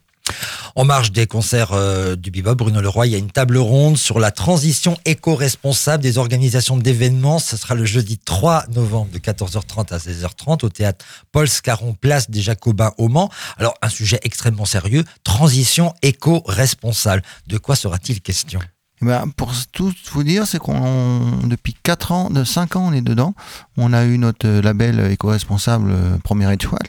En 0.76 0.86
marge 0.86 1.12
des 1.12 1.28
concerts 1.28 1.74
euh, 1.74 2.16
du 2.16 2.32
Bebop, 2.32 2.56
Bruno 2.56 2.82
Leroy, 2.82 3.08
il 3.08 3.14
y 3.14 3.16
a 3.16 3.20
une 3.20 3.32
table 3.32 3.58
ronde 3.58 3.98
sur 3.98 4.20
la 4.20 4.32
transition 4.32 4.98
éco-responsable 5.06 6.04
des 6.04 6.18
organisations 6.18 6.78
d'événements. 6.78 7.40
Ce 7.40 7.58
sera 7.58 7.76
le 7.76 7.86
jeudi 7.86 8.18
3 8.18 8.66
novembre 8.74 9.12
de 9.12 9.20
14h30 9.20 9.94
à 9.94 9.98
16h30 9.98 10.66
au 10.66 10.70
théâtre 10.70 11.06
Paul 11.32 11.48
Scarron, 11.48 11.94
place 11.94 12.30
des 12.30 12.42
Jacobins 12.42 12.94
au 12.98 13.08
Mans. 13.08 13.30
Alors, 13.58 13.76
un 13.82 13.90
sujet 13.90 14.20
extrêmement 14.24 14.66
sérieux, 14.66 15.04
transition 15.24 15.94
éco-responsable. 16.02 17.22
De 17.48 17.58
quoi 17.58 17.76
sera-t-il 17.76 18.22
question? 18.22 18.60
Ben, 19.04 19.30
pour 19.36 19.54
tout 19.72 19.92
vous 20.12 20.24
dire, 20.24 20.46
c'est 20.48 20.60
qu'on 20.60 21.40
depuis 21.44 21.76
4 21.84 22.12
ans, 22.12 22.30
de 22.30 22.44
5 22.44 22.76
ans, 22.76 22.86
on 22.88 22.94
est 22.94 23.02
dedans. 23.02 23.34
On 23.78 23.94
a 23.94 24.06
eu 24.06 24.18
notre 24.18 24.48
euh, 24.48 24.62
label 24.62 25.12
éco-responsable 25.12 25.92
euh, 25.92 26.18
première 26.24 26.52
étoile, 26.52 26.88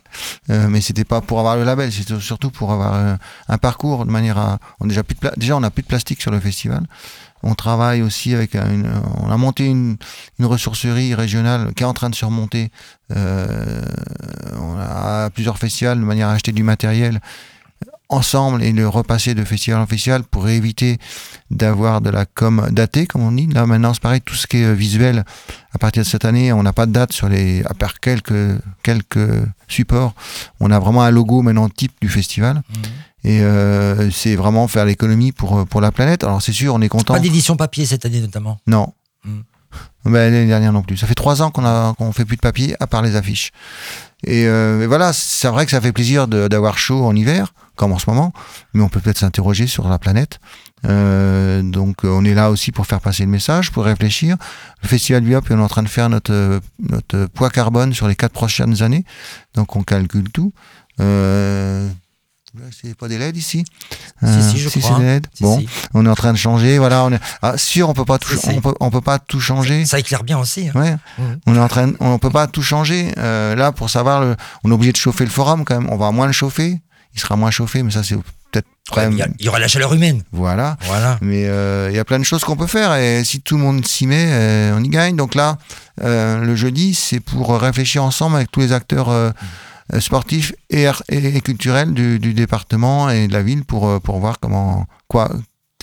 Euh, 0.50 0.68
mais 0.68 0.80
c'était 0.80 1.04
pas 1.04 1.20
pour 1.20 1.38
avoir 1.38 1.56
le 1.56 1.64
label, 1.64 1.90
c'était 1.90 2.18
surtout 2.20 2.50
pour 2.50 2.72
avoir 2.72 2.94
euh, 2.94 3.16
un 3.48 3.58
parcours 3.58 4.04
de 4.04 4.10
manière 4.10 4.38
à. 4.38 4.58
On 4.80 4.86
déjà 4.86 5.02
plus 5.02 5.14
de 5.14 5.30
déjà 5.36 5.56
on 5.56 5.62
a 5.62 5.70
plus 5.70 5.82
de 5.82 5.88
plastique 5.88 6.20
sur 6.20 6.30
le 6.30 6.40
festival. 6.40 6.82
On 7.42 7.54
travaille 7.54 8.02
aussi 8.02 8.34
avec 8.34 8.54
une. 8.54 8.88
On 9.18 9.30
a 9.30 9.36
monté 9.36 9.66
une, 9.66 9.96
une 10.38 10.46
ressourcerie 10.46 11.14
régionale 11.14 11.72
qui 11.74 11.82
est 11.82 11.86
en 11.86 11.94
train 11.94 12.10
de 12.10 12.14
se 12.14 12.24
remonter. 12.24 12.70
Euh, 13.14 13.82
on 14.58 14.76
a 14.78 15.30
plusieurs 15.30 15.58
festivals 15.58 15.98
de 15.98 16.04
manière 16.04 16.28
à 16.28 16.32
acheter 16.32 16.52
du 16.52 16.62
matériel 16.62 17.20
ensemble 18.08 18.62
et 18.62 18.72
le 18.72 18.88
repasser 18.88 19.34
de 19.34 19.44
festival 19.44 19.80
en 19.80 19.86
festival 19.86 20.22
pour 20.24 20.48
éviter 20.48 20.98
d'avoir 21.50 22.00
de 22.00 22.10
la 22.10 22.26
com 22.26 22.68
datée, 22.70 23.06
comme 23.06 23.22
on 23.22 23.32
dit. 23.32 23.46
Là, 23.46 23.66
maintenant, 23.66 23.94
c'est 23.94 24.02
pareil, 24.02 24.20
tout 24.20 24.34
ce 24.34 24.46
qui 24.46 24.58
est 24.58 24.64
euh, 24.64 24.72
visuel, 24.72 25.24
à 25.72 25.78
partir 25.78 26.02
de 26.02 26.08
cette 26.08 26.24
année, 26.24 26.52
on 26.52 26.62
n'a 26.62 26.72
pas 26.72 26.86
de 26.86 26.92
date 26.92 27.12
sur 27.12 27.28
les, 27.28 27.62
à 27.64 27.74
part 27.74 28.00
quelques, 28.00 28.58
quelques 28.82 29.28
supports. 29.68 30.14
On 30.60 30.70
a 30.70 30.78
vraiment 30.78 31.02
un 31.02 31.10
logo 31.10 31.42
maintenant 31.42 31.68
type 31.68 31.92
du 32.00 32.08
festival. 32.08 32.62
Et 33.24 33.40
euh, 33.40 34.10
c'est 34.10 34.36
vraiment 34.36 34.68
faire 34.68 34.84
l'économie 34.84 35.32
pour, 35.32 35.58
euh, 35.58 35.64
pour 35.64 35.80
la 35.80 35.90
planète. 35.90 36.24
Alors, 36.24 36.42
c'est 36.42 36.52
sûr, 36.52 36.74
on 36.74 36.82
est 36.82 36.90
content. 36.90 37.14
Pas 37.14 37.20
d'édition 37.20 37.56
papier 37.56 37.86
cette 37.86 38.04
année 38.04 38.20
notamment. 38.20 38.58
Non. 38.66 38.92
Ben, 40.04 40.30
L'année 40.30 40.46
dernière 40.46 40.72
non 40.72 40.82
plus. 40.82 40.98
Ça 40.98 41.06
fait 41.06 41.14
trois 41.14 41.40
ans 41.40 41.50
qu'on 41.50 41.64
a 41.64 41.94
qu'on 41.96 42.12
fait 42.12 42.24
plus 42.24 42.36
de 42.36 42.42
papier 42.42 42.76
à 42.80 42.86
part 42.86 43.02
les 43.02 43.16
affiches. 43.16 43.50
Et, 44.26 44.46
euh, 44.46 44.82
et 44.82 44.86
voilà, 44.86 45.12
c'est 45.12 45.48
vrai 45.48 45.64
que 45.64 45.70
ça 45.70 45.80
fait 45.80 45.92
plaisir 45.92 46.28
d'avoir 46.28 46.78
chaud 46.78 47.04
en 47.04 47.16
hiver, 47.16 47.54
comme 47.76 47.92
en 47.92 47.98
ce 47.98 48.08
moment, 48.08 48.32
mais 48.72 48.82
on 48.82 48.88
peut 48.88 49.00
peut-être 49.00 49.18
s'interroger 49.18 49.66
sur 49.66 49.88
la 49.88 49.98
planète. 49.98 50.38
Euh, 50.86 51.62
donc 51.62 52.04
euh, 52.04 52.08
on 52.08 52.24
est 52.24 52.34
là 52.34 52.50
aussi 52.50 52.70
pour 52.72 52.86
faire 52.86 53.00
passer 53.00 53.24
le 53.24 53.30
message, 53.30 53.70
pour 53.72 53.84
réfléchir. 53.84 54.36
Le 54.82 54.88
Festival 54.88 55.22
Biop, 55.22 55.46
on 55.50 55.58
est 55.58 55.62
en 55.62 55.68
train 55.68 55.82
de 55.82 55.88
faire 55.88 56.08
notre, 56.10 56.60
notre 56.88 57.26
poids 57.26 57.50
carbone 57.50 57.92
sur 57.94 58.06
les 58.06 58.14
quatre 58.16 58.32
prochaines 58.32 58.82
années. 58.82 59.04
Donc 59.54 59.76
on 59.76 59.82
calcule 59.82 60.30
tout. 60.30 60.52
Euh, 61.00 61.88
c'est 62.70 62.96
pas 62.96 63.08
des 63.08 63.18
LED 63.18 63.36
ici 63.36 63.64
Si, 64.22 64.42
si, 64.50 64.58
je 64.60 64.68
c'est 64.68 64.78
crois. 64.78 64.98
des 65.00 65.04
LED. 65.04 65.26
Si, 65.34 65.42
bon, 65.42 65.58
si. 65.58 65.68
on 65.92 66.06
est 66.06 66.08
en 66.08 66.14
train 66.14 66.32
de 66.32 66.38
changer. 66.38 66.78
Voilà, 66.78 67.04
on 67.04 67.10
est... 67.12 67.18
ah, 67.42 67.56
sûr, 67.58 67.88
on 67.88 67.94
peut 67.94 68.04
pas 68.04 68.18
tout, 68.18 68.28
Si, 68.36 68.38
si. 68.38 68.48
on 68.50 68.60
peut, 68.60 68.74
on 68.78 68.90
peut 68.90 69.00
pas 69.00 69.18
tout 69.18 69.40
changer. 69.40 69.84
Ça 69.86 69.98
éclaire 69.98 70.22
bien 70.22 70.38
aussi. 70.38 70.68
hein. 70.68 70.72
Ouais. 70.80 70.96
Mhm. 71.18 71.40
On 71.46 71.56
est 71.56 71.58
en 71.58 71.66
train, 71.68 71.92
on 71.98 72.18
peut 72.20 72.30
pas 72.30 72.46
tout 72.46 72.62
changer. 72.62 73.12
Euh, 73.18 73.56
là, 73.56 73.72
pour 73.72 73.90
savoir, 73.90 74.20
le, 74.20 74.36
on 74.62 74.70
est 74.70 74.74
obligé 74.74 74.92
de 74.92 74.96
chauffer 74.98 75.24
le 75.24 75.30
forum 75.30 75.64
quand 75.64 75.80
même. 75.80 75.90
On 75.90 75.96
va 75.96 76.12
moins 76.12 76.26
le 76.26 76.32
chauffer. 76.32 76.80
Il 77.14 77.20
sera 77.20 77.36
moins 77.36 77.50
chauffé, 77.50 77.82
mais 77.82 77.90
ça 77.90 78.02
c'est 78.02 78.16
peut-être 78.50 78.66
Ouais, 78.94 79.04
même. 79.04 79.12
Il 79.12 79.18
y, 79.18 79.22
a- 79.22 79.28
il 79.38 79.44
y 79.46 79.48
aura 79.48 79.58
la 79.58 79.66
chaleur 79.68 79.94
humaine. 79.94 80.22
Voilà. 80.30 80.76
Voilà. 80.82 81.18
Mais 81.22 81.46
euh, 81.46 81.88
il 81.90 81.96
y 81.96 81.98
a 81.98 82.04
plein 82.04 82.18
de 82.18 82.24
choses 82.24 82.44
qu'on 82.44 82.54
peut 82.56 82.66
faire 82.66 82.94
et 82.96 83.24
si 83.24 83.40
tout 83.40 83.56
le 83.56 83.62
monde 83.62 83.84
s'y 83.86 84.06
met, 84.06 84.26
euh, 84.28 84.76
on 84.76 84.84
y 84.84 84.88
gagne. 84.90 85.16
Donc 85.16 85.34
là, 85.34 85.56
euh, 86.02 86.44
le 86.44 86.54
jeudi, 86.54 86.92
c'est 86.94 87.20
pour 87.20 87.58
réfléchir 87.58 88.04
ensemble 88.04 88.36
avec 88.36 88.50
tous 88.50 88.60
les 88.60 88.72
acteurs 88.72 89.08
sportifs 90.00 90.52
et, 90.70 90.86
et, 91.08 91.40
culturels 91.40 91.92
du, 91.94 92.18
du 92.18 92.34
département 92.34 93.10
et 93.10 93.26
de 93.28 93.32
la 93.32 93.42
ville 93.42 93.64
pour, 93.64 94.00
pour 94.02 94.18
voir 94.18 94.38
comment 94.40 94.86
quoi 95.08 95.30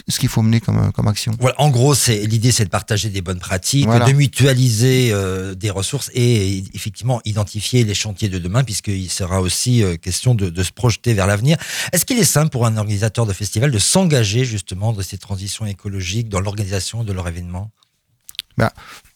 ce 0.07 0.19
qu'il 0.19 0.29
faut 0.29 0.41
mener 0.41 0.59
comme, 0.59 0.91
comme 0.91 1.07
action. 1.07 1.33
Voilà, 1.39 1.59
en 1.59 1.69
gros, 1.69 1.95
c'est 1.95 2.25
l'idée, 2.25 2.51
c'est 2.51 2.65
de 2.65 2.69
partager 2.69 3.09
des 3.09 3.21
bonnes 3.21 3.39
pratiques, 3.39 3.85
Voilà. 3.85 4.05
de 4.05 4.13
mutualiser 4.13 5.09
euh, 5.11 5.55
des 5.55 5.69
ressources 5.69 6.09
et 6.13 6.63
effectivement 6.73 7.21
identifier 7.25 7.83
les 7.83 7.93
chantiers 7.93 8.29
de 8.29 8.39
demain, 8.39 8.63
puisqu'il 8.63 9.09
sera 9.09 9.41
aussi 9.41 9.83
euh, 9.83 9.97
question 9.97 10.35
de, 10.35 10.49
de 10.49 10.63
se 10.63 10.71
projeter 10.71 11.13
vers 11.13 11.27
l'avenir. 11.27 11.57
Est-ce 11.93 12.05
qu'il 12.05 12.19
est 12.19 12.23
simple 12.23 12.49
pour 12.49 12.65
un 12.65 12.77
organisateur 12.77 13.25
de 13.25 13.33
festival 13.33 13.71
de 13.71 13.79
s'engager 13.79 14.45
justement 14.45 14.93
de 14.93 15.01
ces 15.01 15.17
transitions 15.17 15.65
écologiques 15.65 16.29
dans 16.29 16.39
l'organisation 16.39 17.03
de 17.03 17.13
leur 17.13 17.27
événement? 17.27 17.71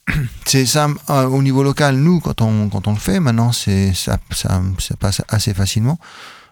C'est 0.46 0.66
ça, 0.66 0.88
euh, 1.10 1.26
au 1.26 1.42
niveau 1.42 1.64
local, 1.64 1.96
nous, 1.98 2.20
quand 2.20 2.42
on, 2.42 2.70
quand 2.70 2.88
on 2.88 2.94
le 2.94 3.00
fait, 3.00 3.20
maintenant, 3.20 3.52
c'est, 3.52 3.94
ça, 3.94 4.20
ça, 4.32 4.62
ça 4.80 4.96
passe 4.98 5.22
assez 5.28 5.54
facilement. 5.54 5.98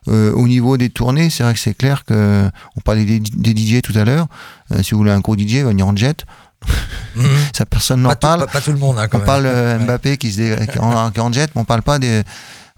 Euh, 0.09 0.31
au 0.33 0.47
niveau 0.47 0.77
des 0.77 0.89
tournées, 0.89 1.29
c'est 1.29 1.43
vrai 1.43 1.53
que 1.53 1.59
c'est 1.59 1.73
clair 1.73 2.03
que, 2.05 2.49
on 2.75 2.81
parlait 2.81 3.05
des, 3.05 3.19
des 3.19 3.55
DJ 3.55 3.81
tout 3.81 3.97
à 3.97 4.03
l'heure, 4.03 4.27
euh, 4.71 4.83
si 4.83 4.91
vous 4.91 4.97
voulez 4.97 5.11
un 5.11 5.19
gros 5.19 5.35
DJ, 5.37 5.53
il 5.53 5.63
va 5.63 5.69
venir 5.69 5.87
en 5.87 5.95
jet. 5.95 6.25
Ça, 7.53 7.65
personne 7.65 8.01
n'en 8.01 8.15
parle. 8.15 8.41
pas- 8.45 8.47
pas 8.53 8.61
tout 8.61 8.71
le 8.71 8.77
monde, 8.79 8.97
hein, 8.97 9.07
quand 9.07 9.17
on 9.17 9.19
même. 9.19 9.25
parle 9.25 9.45
euh, 9.45 9.77
Ouais, 9.77 9.83
Mbappé 9.85 10.17
qui, 10.17 10.31
se 10.31 10.37
dé- 10.37 10.67
qui 10.71 10.77
est 10.77 10.79
en, 10.79 11.11
qui 11.11 11.19
en 11.19 11.31
jet, 11.31 11.49
mais 11.55 11.61
on 11.61 11.65
parle 11.65 11.81
pas 11.81 11.99
des. 11.99 12.23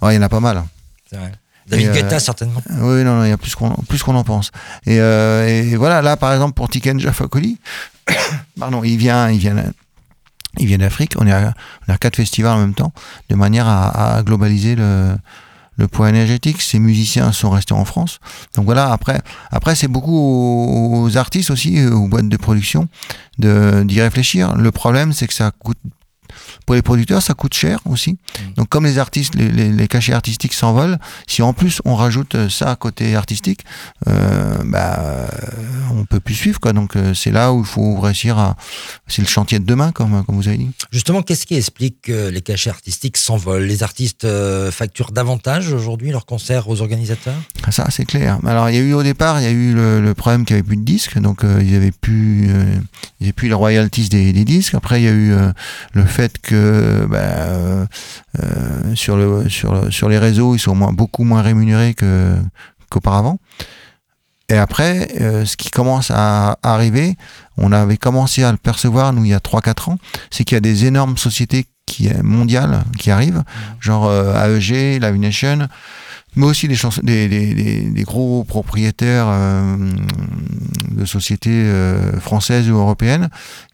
Ouais, 0.01 0.13
il 0.13 0.15
y 0.15 0.19
en 0.19 0.23
a 0.23 0.29
pas 0.29 0.39
mal. 0.39 0.63
c'est 1.09 1.17
vrai. 1.17 1.31
David 1.67 1.85
Et, 1.85 1.89
euh, 1.89 1.93
Guetta, 1.93 2.19
certainement. 2.19 2.61
Oui, 2.69 3.03
non, 3.03 3.23
il 3.23 3.29
y 3.29 3.31
a 3.31 3.37
plus 3.37 3.55
qu'on 3.55 3.71
plus 3.87 4.03
qu'on 4.03 4.15
en 4.15 4.23
pense. 4.23 4.51
Et, 4.85 4.95
et 4.97 5.75
voilà, 5.77 6.01
là, 6.03 6.15
par 6.17 6.31
exemple, 6.33 6.53
pour 6.53 6.69
Tiken 6.69 6.99
Jafakoli, 6.99 7.59
pardon, 8.59 8.83
il 8.83 8.97
vient, 8.97 9.29
il 9.31 9.39
vient, 9.39 9.55
il 10.59 10.67
vient 10.67 10.77
d'Afrique. 10.77 11.13
On 11.19 11.25
est 11.25 11.31
à, 11.31 11.53
on 11.87 11.91
est 11.91 11.95
à 11.95 11.97
quatre 11.97 12.17
festivals 12.17 12.53
en 12.53 12.59
même 12.59 12.75
temps, 12.75 12.93
de 13.29 13.35
manière 13.35 13.67
à, 13.67 14.17
à 14.17 14.23
globaliser 14.23 14.75
le, 14.75 15.15
le 15.77 15.87
poids 15.87 16.09
énergétique. 16.09 16.61
Ces 16.61 16.79
musiciens 16.79 17.31
sont 17.31 17.49
restés 17.49 17.73
en 17.73 17.85
France. 17.85 18.19
Donc 18.55 18.65
voilà, 18.65 18.91
après, 18.91 19.21
après 19.51 19.75
c'est 19.75 19.87
beaucoup 19.87 20.15
aux, 20.17 21.03
aux 21.03 21.17
artistes 21.17 21.51
aussi, 21.51 21.79
euh, 21.79 21.91
aux 21.91 22.07
boîtes 22.07 22.29
de 22.29 22.37
production, 22.37 22.87
d'y 23.37 24.01
réfléchir. 24.01 24.55
Le 24.55 24.71
problème, 24.71 25.13
c'est 25.13 25.27
que 25.27 25.33
ça 25.33 25.51
coûte 25.51 25.77
pour 26.65 26.75
les 26.75 26.81
producteurs, 26.81 27.21
ça 27.21 27.33
coûte 27.33 27.53
cher 27.53 27.79
aussi. 27.85 28.17
Donc, 28.55 28.69
comme 28.69 28.85
les 28.85 28.97
artistes, 28.97 29.35
les, 29.35 29.49
les, 29.49 29.69
les 29.71 29.87
cachets 29.87 30.13
artistiques 30.13 30.53
s'envolent, 30.53 30.97
si 31.27 31.41
en 31.41 31.53
plus 31.53 31.81
on 31.85 31.95
rajoute 31.95 32.35
euh, 32.35 32.49
ça 32.49 32.71
à 32.71 32.75
côté 32.75 33.15
artistique, 33.15 33.61
euh, 34.07 34.55
bah, 34.65 35.27
on 35.93 36.05
peut 36.05 36.19
plus 36.19 36.35
suivre. 36.35 36.59
Quoi. 36.59 36.73
Donc, 36.73 36.95
euh, 36.95 37.13
c'est 37.13 37.31
là 37.31 37.53
où 37.53 37.59
il 37.59 37.65
faut 37.65 37.99
réussir 37.99 38.37
à. 38.37 38.55
C'est 39.07 39.21
le 39.21 39.27
chantier 39.27 39.59
de 39.59 39.65
demain, 39.65 39.91
comme, 39.91 40.23
comme 40.25 40.35
vous 40.35 40.47
avez 40.47 40.57
dit. 40.57 40.71
Justement, 40.91 41.21
qu'est-ce 41.21 41.45
qui 41.45 41.55
explique 41.55 42.01
que 42.03 42.29
les 42.29 42.41
cachets 42.41 42.69
artistiques 42.69 43.17
s'envolent? 43.17 43.63
Les 43.63 43.83
artistes 43.83 44.25
euh, 44.25 44.71
facturent 44.71 45.11
davantage 45.11 45.71
aujourd'hui 45.73 46.11
leurs 46.11 46.25
concerts 46.25 46.69
aux 46.69 46.81
organisateurs? 46.81 47.35
Ça, 47.69 47.87
c'est 47.89 48.05
clair. 48.05 48.39
Alors, 48.45 48.69
il 48.69 48.75
y 48.75 48.79
a 48.79 48.81
eu 48.81 48.93
au 48.93 49.03
départ, 49.03 49.39
il 49.39 49.43
y 49.43 49.47
a 49.47 49.51
eu 49.51 49.73
le, 49.73 50.01
le 50.01 50.13
problème 50.13 50.45
qu'il 50.45 50.55
n'y 50.55 50.59
avait 50.59 50.67
plus 50.67 50.77
de 50.77 50.83
disques, 50.83 51.17
donc 51.19 51.43
euh, 51.43 51.61
ils 51.63 51.75
avaient 51.75 51.91
plus, 51.91 52.47
euh, 52.49 52.75
ils 53.19 53.25
avaient 53.25 53.33
plus 53.33 53.47
les 53.47 53.53
royalties 53.53 54.09
des, 54.09 54.33
des 54.33 54.45
disques. 54.45 54.75
Après, 54.75 55.01
il 55.01 55.05
y 55.05 55.07
a 55.07 55.11
eu 55.11 55.33
euh, 55.33 55.51
le 55.93 56.05
fait 56.05 56.39
que 56.45 57.05
bah, 57.09 57.17
euh, 57.17 57.85
euh, 58.41 58.95
sur, 58.95 59.17
le, 59.17 59.49
sur, 59.49 59.73
le- 59.73 59.91
sur 59.91 60.07
les 60.09 60.17
réseaux, 60.19 60.55
ils 60.55 60.59
sont 60.59 60.75
moins, 60.75 60.93
beaucoup 60.93 61.23
moins 61.23 61.41
rémunérés 61.41 61.93
que, 61.93 62.35
qu'auparavant. 62.89 63.39
Et 64.49 64.57
après, 64.57 65.09
euh, 65.21 65.43
ce 65.45 65.57
qui 65.57 65.71
commence 65.71 66.11
à 66.11 66.57
arriver, 66.61 67.17
on 67.57 67.71
avait 67.71 67.97
commencé 67.97 68.43
à 68.43 68.51
le 68.51 68.57
percevoir, 68.57 69.11
nous, 69.11 69.25
il 69.25 69.31
y 69.31 69.33
a 69.33 69.39
3-4 69.39 69.89
ans, 69.91 69.97
c'est 70.29 70.43
qu'il 70.43 70.55
y 70.55 70.57
a 70.57 70.61
des 70.61 70.85
énormes 70.85 71.17
sociétés 71.17 71.65
qui, 71.87 72.09
mondiales 72.23 72.83
qui 72.99 73.09
arrivent, 73.11 73.43
genre 73.79 74.05
euh, 74.07 74.33
AEG, 74.57 75.01
Live 75.01 75.15
Nation, 75.17 75.67
mais 76.35 76.45
aussi 76.45 76.67
des, 76.67 76.75
des, 77.03 77.27
des, 77.53 77.81
des- 77.81 78.03
gros 78.03 78.43
propriétaires 78.43 79.27
euh, 79.27 79.77
de 80.91 81.05
sociétés 81.05 81.49
euh, 81.51 82.19
françaises 82.19 82.69
ou 82.69 82.75
européennes 82.75 83.29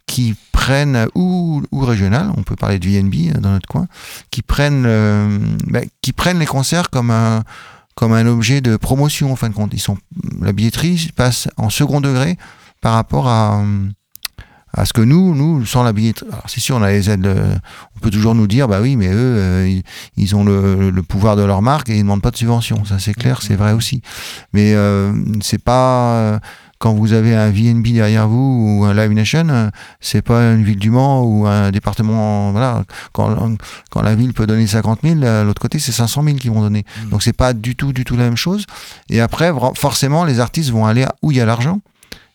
qui 0.08 0.36
prennent, 0.52 1.08
ou, 1.16 1.64
ou 1.72 1.80
régionales, 1.86 2.32
on 2.38 2.44
peut 2.44 2.56
parler 2.56 2.80
de 2.80 2.88
VNB 2.88 3.40
dans 3.40 3.52
notre 3.52 3.68
coin, 3.68 3.88
qui 4.30 4.42
prennent, 4.42 4.84
euh, 4.86 5.40
bah, 5.68 5.82
qui 6.02 6.12
prennent 6.12 6.40
les 6.40 6.46
concerts 6.46 6.90
comme 6.90 7.12
un, 7.12 7.44
comme 7.96 8.14
un 8.14 8.28
objet 8.28 8.62
de 8.62 8.76
promotion 8.78 9.32
en 9.32 9.36
fin 9.36 9.50
de 9.50 9.54
compte. 9.56 9.72
Ils 9.74 9.80
sont, 9.80 9.98
la 10.42 10.52
billetterie 10.52 11.12
passe 11.16 11.48
en 11.58 11.70
second 11.70 12.02
degré 12.02 12.38
par 12.82 12.94
rapport 12.94 13.28
à, 13.28 13.64
à 14.74 14.86
ce 14.86 14.94
que 14.94 15.02
nous, 15.02 15.36
nous, 15.36 15.66
sans 15.66 15.84
la 15.84 15.94
billetterie. 15.94 16.28
Alors 16.32 16.46
c'est 16.48 16.60
sûr, 16.62 16.76
on 16.78 16.82
a 16.82 16.92
les 16.92 17.10
aides, 17.10 17.26
euh, 17.26 17.56
on 17.96 18.00
peut 18.00 18.10
toujours 18.10 18.36
nous 18.36 18.48
dire, 18.48 18.68
bah 18.68 18.80
oui, 18.82 18.96
mais 18.96 19.08
eux, 19.10 19.16
euh, 19.18 19.68
ils, 19.70 19.84
ils 20.18 20.36
ont 20.36 20.44
le, 20.44 20.90
le 20.90 21.04
pouvoir 21.04 21.36
de 21.36 21.44
leur 21.44 21.62
marque 21.62 21.90
et 21.90 21.94
ils 21.94 21.98
ne 22.00 22.04
demandent 22.04 22.22
pas 22.22 22.32
de 22.32 22.38
subvention. 22.38 22.86
Ça 22.86 23.00
c'est 23.00 23.14
clair, 23.14 23.42
c'est 23.42 23.56
vrai 23.56 23.74
aussi. 23.74 24.02
Mais 24.54 24.74
euh, 24.74 25.14
c'est 25.42 25.62
pas. 25.64 26.14
euh, 26.16 26.40
quand 26.78 26.96
vous 26.96 27.14
avez 27.14 27.36
un 27.36 27.52
VNB 27.52 27.90
derrière 27.94 28.28
vous 28.28 28.80
ou 28.80 28.86
un 28.86 28.96
Live 28.96 29.12
Nation, 29.12 29.48
euh, 29.50 29.70
c'est 30.00 30.24
pas 30.24 30.54
une 30.54 30.64
ville 30.64 30.80
du 30.80 30.90
Mans 30.90 31.22
ou 31.24 31.46
un 31.46 31.70
département. 31.70 32.52
Voilà, 32.52 32.84
quand, 33.12 33.56
quand 33.92 34.02
la 34.02 34.16
ville 34.16 34.34
peut 34.34 34.48
donner 34.48 34.66
50 34.66 35.02
000, 35.04 35.22
euh, 35.22 35.44
l'autre 35.44 35.62
côté 35.62 35.78
c'est 35.78 35.92
500 35.92 36.24
000 36.24 36.38
qui 36.38 36.50
vont 36.50 36.60
donner. 36.62 36.84
Mm. 37.06 37.10
Donc 37.12 37.22
c'est 37.22 37.34
pas 37.38 37.54
du 37.54 37.76
tout, 37.76 37.94
du 37.94 38.04
tout 38.04 38.18
la 38.18 38.24
même 38.24 38.36
chose. 38.36 38.66
Et 39.12 39.22
après, 39.22 39.52
forcément, 39.76 40.26
les 40.26 40.40
artistes 40.40 40.72
vont 40.72 40.88
aller 40.88 41.06
où 41.22 41.30
il 41.30 41.38
y 41.38 41.42
a 41.42 41.46
l'argent. 41.46 41.82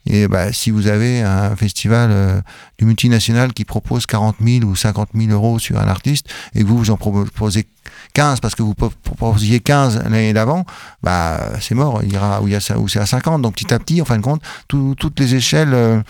Et 0.07 0.29
bah, 0.29 0.53
si 0.53 0.71
vous 0.71 0.87
avez 0.87 1.23
un 1.23 1.55
festival 1.57 2.11
euh, 2.13 2.41
du 2.79 2.85
multinational 2.85 3.53
qui 3.53 3.65
propose 3.65 4.07
40 4.07 4.37
000 4.41 4.65
ou 4.65 4.77
50 4.77 5.11
000 5.15 5.33
euros 5.33 5.59
sur 5.59 5.79
un 5.79 5.89
artiste 5.89 6.29
et 6.55 6.63
que 6.63 6.67
vous 6.67 6.79
vous 6.79 6.91
en 6.91 6.97
proposez 6.97 7.67
15 8.15 8.41
parce 8.41 8.55
que 8.55 8.63
vous 8.63 8.75
pro- 8.75 8.93
proposiez 9.03 9.61
15 9.61 9.99
l'année 10.05 10.33
d'avant, 10.33 10.65
bah, 11.03 11.53
c'est 11.61 11.75
mort. 11.75 12.01
Il 12.05 12.13
ira 12.13 12.41
où, 12.43 12.49
y 12.49 12.55
a, 12.55 12.61
où 12.79 12.89
c'est 12.89 13.01
à 13.01 13.07
50. 13.07 13.43
Donc 13.43 13.55
petit 13.55 13.73
à 13.75 13.79
petit, 13.79 14.01
en 14.01 14.05
fin 14.05 14.17
de 14.17 14.23
compte, 14.23 14.43
tout- 14.69 14.95
toutes 14.99 15.19
les 15.21 15.35
échelles 15.35 15.75
euh, 15.75 16.01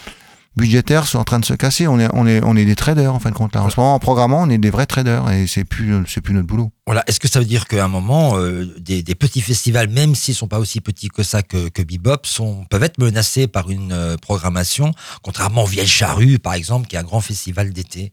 budgétaires 0.57 1.07
sont 1.07 1.19
en 1.19 1.25
train 1.25 1.39
de 1.39 1.45
se 1.45 1.55
casser. 1.55 1.87
On 1.87 1.99
est, 1.99 2.09
on 2.13 2.27
est, 2.27 2.43
on 2.43 2.57
est 2.57 2.65
des 2.65 2.75
traders 2.75 3.15
en 3.15 3.19
fin 3.19 3.31
de 3.31 3.35
compte. 3.35 3.55
Là. 3.55 3.63
En 3.63 3.71
ce 3.71 3.79
moment, 3.79 3.95
en 3.95 3.99
programmant, 3.99 4.43
on 4.43 4.51
est 4.51 4.59
des 4.59 4.71
vrais 4.71 4.87
traders 4.87 5.31
et 5.31 5.47
c'est 5.47 5.65
plus, 5.65 5.95
c'est 6.09 6.21
plus 6.21 6.35
notre 6.35 6.47
boulot. 6.47 6.73
Voilà. 6.87 7.05
Est-ce 7.07 7.21
que 7.21 7.29
ça 7.29 7.39
veut 7.39 7.45
dire 7.45 7.67
qu'à 7.67 7.85
un 7.85 7.89
moment, 7.89 8.39
euh, 8.39 8.75
des, 8.79 9.03
des 9.03 9.15
petits 9.15 9.41
festivals, 9.41 9.89
même 9.89 10.15
s'ils 10.15 10.35
sont 10.35 10.49
pas 10.49 10.59
aussi 10.59 10.81
petits 10.81 11.09
que 11.09 11.23
ça 11.23 11.43
que, 11.43 11.69
que 11.69 11.83
Bebop, 11.83 12.25
sont, 12.25 12.65
peuvent 12.71 12.83
être 12.83 12.99
menacés 12.99 13.47
par 13.47 13.71
une 13.71 13.93
euh, 13.93 14.17
programmation, 14.17 14.93
contrairement 15.23 15.65
au 15.65 15.67
Vieille 15.67 15.87
Charrue, 15.87 16.39
par 16.39 16.55
exemple, 16.55 16.87
qui 16.87 16.97
est 16.97 16.99
un 16.99 17.05
grand 17.05 17.21
festival 17.21 17.73
d'été? 17.73 18.13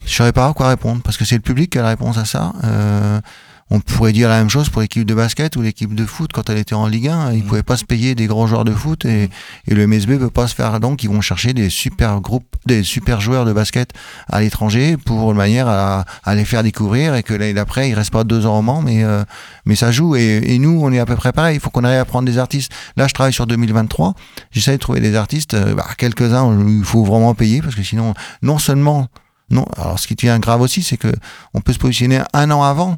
Je 0.00 0.10
ne 0.10 0.14
saurais 0.14 0.32
pas 0.32 0.52
quoi 0.52 0.68
répondre 0.68 1.00
parce 1.02 1.16
que 1.16 1.24
c'est 1.24 1.36
le 1.36 1.40
public 1.40 1.70
qui 1.72 1.78
a 1.78 1.82
la 1.82 1.88
réponse 1.88 2.18
à 2.18 2.26
ça. 2.26 2.52
Euh, 2.62 3.20
on 3.70 3.80
pourrait 3.80 4.12
dire 4.12 4.28
la 4.28 4.38
même 4.38 4.50
chose 4.50 4.68
pour 4.68 4.82
l'équipe 4.82 5.04
de 5.06 5.14
basket 5.14 5.56
ou 5.56 5.62
l'équipe 5.62 5.94
de 5.94 6.04
foot 6.04 6.30
quand 6.32 6.50
elle 6.50 6.58
était 6.58 6.74
en 6.74 6.86
Ligue 6.86 7.08
1. 7.08 7.30
Ils 7.32 7.38
ne 7.38 7.42
Mhm. 7.42 7.48
pouvaient 7.48 7.62
pas 7.62 7.76
se 7.76 7.84
payer 7.84 8.14
des 8.14 8.26
grands 8.26 8.46
joueurs 8.46 8.64
de 8.64 8.72
foot 8.72 9.04
et, 9.06 9.30
et 9.66 9.74
le 9.74 9.86
MSB 9.86 10.10
ne 10.10 10.18
peut 10.18 10.30
pas 10.30 10.46
se 10.48 10.54
faire. 10.54 10.78
Donc, 10.80 11.02
ils 11.02 11.08
vont 11.08 11.20
chercher 11.22 11.54
des 11.54 11.70
super 11.70 12.20
groupes, 12.20 12.56
des 12.66 12.82
super 12.82 13.20
joueurs 13.22 13.44
de 13.46 13.52
basket 13.52 13.90
à 14.30 14.40
l'étranger 14.40 14.96
pour 14.98 15.32
de 15.32 15.36
manière 15.36 15.66
à, 15.66 16.04
à 16.24 16.34
les 16.34 16.44
faire 16.44 16.62
découvrir 16.62 17.14
et 17.14 17.22
que 17.22 17.32
l'année 17.32 17.54
d'après, 17.54 17.88
ils 17.88 17.94
restent 17.94 18.10
pas 18.12 18.24
deux 18.24 18.44
ans 18.46 18.58
au 18.58 18.62
Mans, 18.62 18.82
mais, 18.82 19.02
euh, 19.02 19.24
mais 19.64 19.76
ça 19.76 19.90
joue. 19.90 20.14
Et, 20.14 20.42
et 20.44 20.58
nous, 20.58 20.78
on 20.82 20.92
est 20.92 20.98
à 20.98 21.06
peu 21.06 21.16
près 21.16 21.32
pareil. 21.32 21.56
Il 21.56 21.60
faut 21.60 21.70
qu'on 21.70 21.84
arrive 21.84 22.00
à 22.00 22.04
prendre 22.04 22.26
des 22.26 22.38
artistes. 22.38 22.70
Là, 22.96 23.08
je 23.08 23.14
travaille 23.14 23.32
sur 23.32 23.46
2023. 23.46 24.14
J'essaie 24.50 24.72
de 24.72 24.76
trouver 24.76 25.00
des 25.00 25.16
artistes, 25.16 25.54
euh, 25.54 25.74
bah, 25.74 25.86
quelques-uns, 25.96 26.54
il 26.68 26.84
faut 26.84 27.02
vraiment 27.04 27.34
payer 27.34 27.62
parce 27.62 27.74
que 27.74 27.82
sinon, 27.82 28.14
non 28.42 28.58
seulement 28.58 29.08
non, 29.50 29.66
alors 29.76 29.98
ce 29.98 30.06
qui 30.06 30.14
devient 30.14 30.38
grave 30.40 30.62
aussi, 30.62 30.82
c'est 30.82 30.96
que 30.96 31.12
on 31.52 31.60
peut 31.60 31.74
se 31.74 31.78
positionner 31.78 32.22
un 32.32 32.50
an 32.50 32.62
avant, 32.62 32.96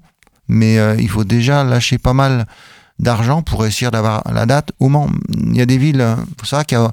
mais 0.49 0.79
euh, 0.79 0.97
il 0.99 1.09
faut 1.09 1.25
déjà 1.25 1.65
lâcher 1.65 1.99
pas 1.99 2.13
mal 2.13 2.47
d'argent 2.99 3.43
pour 3.43 3.61
réussir 3.61 3.91
d'avoir 3.91 4.23
la 4.33 4.47
date 4.47 4.73
au 4.81 4.89
Mans. 4.89 5.11
Il 5.47 5.57
y 5.57 5.61
a 5.61 5.67
des 5.67 5.77
villes, 5.79 6.01
euh, 6.01 6.17
faut 6.41 6.47
savoir 6.47 6.65
qu'il 6.67 6.79
y 6.79 6.81
a, 6.81 6.91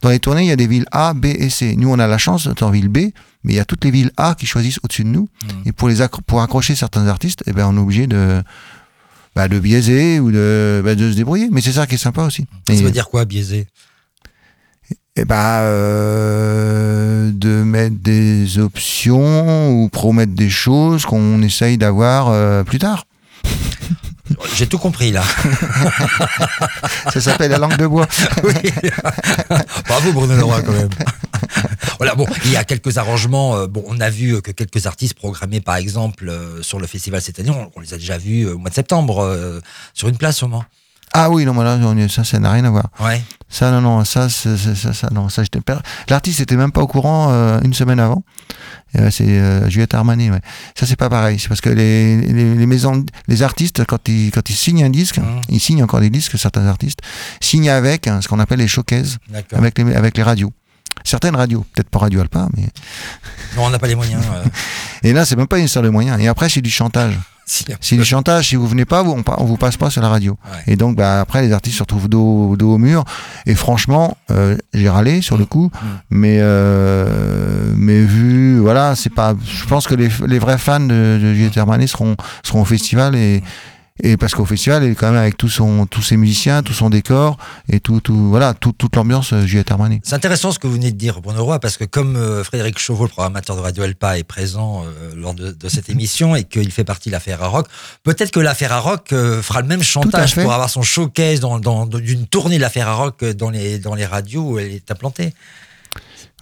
dans 0.00 0.08
les 0.08 0.18
tournées, 0.18 0.42
il 0.42 0.48
y 0.48 0.52
a 0.52 0.56
des 0.56 0.66
villes 0.66 0.86
A, 0.92 1.12
B 1.14 1.26
et 1.26 1.50
C. 1.50 1.74
Nous, 1.76 1.88
on 1.90 1.98
a 1.98 2.06
la 2.06 2.18
chance 2.18 2.46
d'être 2.48 2.62
en 2.62 2.70
ville 2.70 2.88
B, 2.88 2.98
mais 3.44 3.52
il 3.52 3.56
y 3.56 3.60
a 3.60 3.64
toutes 3.64 3.84
les 3.84 3.90
villes 3.90 4.10
A 4.16 4.34
qui 4.34 4.46
choisissent 4.46 4.78
au-dessus 4.82 5.04
de 5.04 5.08
nous. 5.10 5.28
Mhm. 5.42 5.48
Et 5.66 5.72
pour, 5.72 5.88
les 5.88 6.00
accro- 6.00 6.22
pour 6.26 6.40
accrocher 6.42 6.74
certains 6.74 7.06
artistes, 7.06 7.42
eh 7.46 7.52
ben, 7.52 7.66
on 7.66 7.76
est 7.76 7.80
obligé 7.80 8.06
de, 8.06 8.42
bah, 9.36 9.48
de 9.48 9.58
biaiser 9.58 10.18
ou 10.20 10.30
de, 10.32 10.80
bah, 10.84 10.94
de 10.94 11.10
se 11.10 11.16
débrouiller. 11.16 11.48
Mais 11.52 11.60
c'est 11.60 11.72
ça 11.72 11.86
qui 11.86 11.96
est 11.96 11.98
sympa 11.98 12.22
aussi. 12.22 12.46
Ça 12.66 12.72
Et- 12.74 12.82
veut 12.82 12.90
dire 12.90 13.08
quoi, 13.10 13.24
biaisé 13.26 13.66
eh 15.16 15.24
ben, 15.26 15.60
euh, 15.62 17.30
de 17.34 17.62
mettre 17.62 17.96
des 17.96 18.58
options 18.58 19.70
ou 19.70 19.88
promettre 19.90 20.32
des 20.32 20.48
choses 20.48 21.04
qu'on 21.04 21.42
essaye 21.42 21.76
d'avoir 21.76 22.28
euh, 22.30 22.64
plus 22.64 22.78
tard. 22.78 23.04
J'ai 24.54 24.66
tout 24.66 24.78
compris 24.78 25.12
là. 25.12 25.22
Ça 27.12 27.20
s'appelle 27.20 27.50
la 27.50 27.58
langue 27.58 27.76
de 27.76 27.86
bois. 27.86 28.08
Oui. 28.44 28.54
Bravo 29.86 30.12
Bruno 30.12 30.34
Leroy 30.34 30.62
quand 30.62 30.72
même. 30.72 30.88
voilà, 31.98 32.14
bon, 32.14 32.26
il 32.46 32.52
y 32.52 32.56
a 32.56 32.64
quelques 32.64 32.96
arrangements. 32.96 33.56
euh, 33.56 33.66
bon, 33.66 33.84
on 33.88 34.00
a 34.00 34.08
vu 34.08 34.40
que 34.40 34.50
quelques 34.50 34.86
artistes 34.86 35.14
programmés, 35.14 35.60
par 35.60 35.76
exemple, 35.76 36.30
euh, 36.30 36.62
sur 36.62 36.80
le 36.80 36.86
festival 36.86 37.20
cette 37.20 37.38
année, 37.38 37.50
on, 37.50 37.70
on 37.76 37.80
les 37.80 37.92
a 37.92 37.98
déjà 37.98 38.16
vus 38.16 38.48
au 38.48 38.56
mois 38.56 38.70
de 38.70 38.74
septembre 38.74 39.60
sur 39.92 40.08
une 40.08 40.16
place 40.16 40.42
au 40.42 40.48
Mans. 40.48 40.64
Ah 41.14 41.30
oui, 41.30 41.44
non, 41.44 41.52
mais 41.54 41.64
là, 41.64 41.78
ça, 42.08 42.24
ça 42.24 42.38
n'a 42.38 42.50
rien 42.52 42.64
à 42.64 42.70
voir. 42.70 42.88
Ouais. 43.00 43.22
Ça, 43.50 43.70
non, 43.70 43.82
non, 43.82 44.04
ça, 44.04 44.30
c'est- 44.30 44.56
ça, 44.56 44.94
ça, 44.94 45.08
non, 45.12 45.28
ça, 45.28 45.42
j'étais 45.42 45.60
pas- 45.60 45.82
L'artiste 46.08 46.40
était 46.40 46.56
même 46.56 46.72
pas 46.72 46.80
au 46.80 46.86
courant 46.86 47.28
euh, 47.30 47.60
une 47.62 47.74
semaine 47.74 48.00
avant. 48.00 48.24
Euh, 48.98 49.10
c'est 49.10 49.26
euh, 49.28 49.68
Juliette 49.68 49.92
Armanet, 49.94 50.30
ouais. 50.30 50.40
Ça, 50.78 50.86
c'est 50.86 50.96
pas 50.96 51.10
pareil. 51.10 51.38
C'est 51.38 51.48
parce 51.48 51.60
que 51.60 51.68
les, 51.68 52.16
les, 52.18 52.54
les 52.54 52.66
maisons, 52.66 53.04
les 53.28 53.42
artistes, 53.42 53.84
quand 53.84 54.08
ils, 54.08 54.30
quand 54.30 54.48
ils 54.48 54.54
signent 54.56 54.84
un 54.84 54.90
disque, 54.90 55.18
Mhm. 55.18 55.40
ils 55.50 55.60
signent 55.60 55.82
encore 55.82 56.00
des 56.00 56.08
disques, 56.10 56.38
certains 56.38 56.66
artistes, 56.66 57.00
signent 57.40 57.68
avec 57.70 58.06
hein, 58.06 58.20
ce 58.22 58.28
qu'on 58.28 58.38
appelle 58.40 58.58
les 58.60 58.68
showcases, 58.68 59.18
D'accord. 59.28 59.58
avec 59.58 59.76
les, 59.78 59.94
avec 59.94 60.16
les 60.16 60.22
radios. 60.22 60.52
Certaines 61.04 61.36
radios, 61.36 61.66
peut-être 61.74 61.88
pas 61.90 61.98
Radio 62.00 62.20
Alpa, 62.20 62.48
mais. 62.56 62.64
Non, 63.56 63.64
on 63.64 63.70
n'a 63.70 63.78
pas 63.78 63.86
les 63.88 63.94
moyens. 63.96 64.22
euh, 64.34 64.44
Et 65.02 65.12
là, 65.12 65.24
c'est 65.26 65.36
même 65.36 65.46
pas 65.48 65.58
une 65.58 65.64
histoire 65.66 65.82
de 65.84 65.88
moyens. 65.90 66.18
Et 66.20 66.28
après, 66.28 66.48
c'est 66.48 66.60
du 66.62 66.70
chantage. 66.70 67.18
C'est 67.80 67.96
du 67.96 68.04
chantage. 68.04 68.48
Si 68.48 68.56
vous 68.56 68.66
venez 68.66 68.84
pas, 68.84 69.02
vous, 69.02 69.12
on, 69.12 69.22
on 69.38 69.44
vous 69.44 69.56
passe 69.56 69.76
pas 69.76 69.90
sur 69.90 70.00
la 70.02 70.08
radio. 70.08 70.38
Ouais. 70.44 70.72
Et 70.72 70.76
donc, 70.76 70.96
bah, 70.96 71.20
après, 71.20 71.42
les 71.42 71.52
artistes 71.52 71.76
se 71.78 71.82
retrouvent 71.82 72.08
dos, 72.08 72.56
dos 72.56 72.74
au 72.74 72.78
mur. 72.78 73.04
Et 73.46 73.54
franchement, 73.54 74.16
euh, 74.30 74.56
j'ai 74.72 74.88
râlé 74.88 75.20
sur 75.20 75.36
le 75.36 75.44
coup, 75.44 75.70
Mm. 75.72 75.86
mais 76.10 76.38
euh, 76.40 77.72
mais 77.76 78.00
vu, 78.02 78.58
voilà, 78.58 78.94
c'est 78.96 79.10
pas. 79.10 79.34
Je 79.44 79.66
pense 79.66 79.86
que 79.86 79.94
les, 79.94 80.08
les 80.26 80.38
vrais 80.38 80.58
fans 80.58 80.80
de, 80.80 81.18
de 81.20 81.34
Juliette 81.34 81.56
Armanet 81.58 81.86
seront 81.86 82.16
seront 82.42 82.62
au 82.62 82.64
festival 82.64 83.14
et 83.16 83.42
et 84.02 84.16
parce 84.16 84.34
qu'au 84.34 84.46
festival, 84.46 84.82
il 84.84 84.92
est 84.92 84.94
quand 84.94 85.10
même 85.10 85.20
avec 85.20 85.36
tout 85.36 85.48
son, 85.50 85.86
tous 85.86 86.00
ses 86.02 86.16
musiciens, 86.16 86.62
tout 86.62 86.72
son 86.72 86.88
décor 86.90 87.36
et 87.68 87.78
tout, 87.78 88.00
tout 88.00 88.30
voilà, 88.30 88.54
tout- 88.54 88.72
toute 88.72 88.96
l'ambiance 88.96 89.32
euh, 89.32 89.44
Juliette 89.46 89.70
Armanet. 89.70 90.00
C'est 90.02 90.14
intéressant 90.14 90.50
ce 90.50 90.58
que 90.58 90.66
vous 90.66 90.72
venez 90.74 90.90
de 90.90 90.96
dire, 90.96 91.20
Bruno 91.20 91.44
Roy, 91.44 91.60
parce 91.60 91.76
que 91.76 91.84
comme 91.84 92.16
euh, 92.16 92.42
Frédéric 92.42 92.78
Chauveau, 92.78 93.04
le 93.04 93.10
programmateur 93.10 93.54
de 93.54 93.60
Radio 93.60 93.84
Alpa, 93.84 94.18
est 94.18 94.24
présent 94.24 94.82
euh, 94.84 95.12
lors 95.14 95.34
de, 95.34 95.52
de 95.52 95.68
cette 95.68 95.90
émission 95.90 96.34
et 96.34 96.44
qu'il 96.44 96.70
fait 96.72 96.84
partie 96.84 97.10
de 97.10 97.12
l'affaire 97.12 97.48
Rock, 97.50 97.66
peut-être 98.02 98.30
que 98.30 98.40
l'affaire 98.40 98.82
Rock 98.82 99.12
euh, 99.12 99.42
fera 99.42 99.60
le 99.60 99.68
même 99.68 99.82
chantage 99.82 100.34
pour 100.36 100.52
avoir 100.52 100.70
son 100.70 100.82
showcase 100.82 101.40
dans, 101.40 101.86
d'une 101.86 102.26
tournée 102.26 102.56
de 102.56 102.62
l'affaire 102.62 102.96
Rock 102.96 103.22
dans 103.24 103.50
les, 103.50 103.78
dans 103.78 103.94
les 103.94 104.06
radios 104.06 104.42
où 104.52 104.58
elle 104.58 104.72
est 104.72 104.90
implantée. 104.90 105.34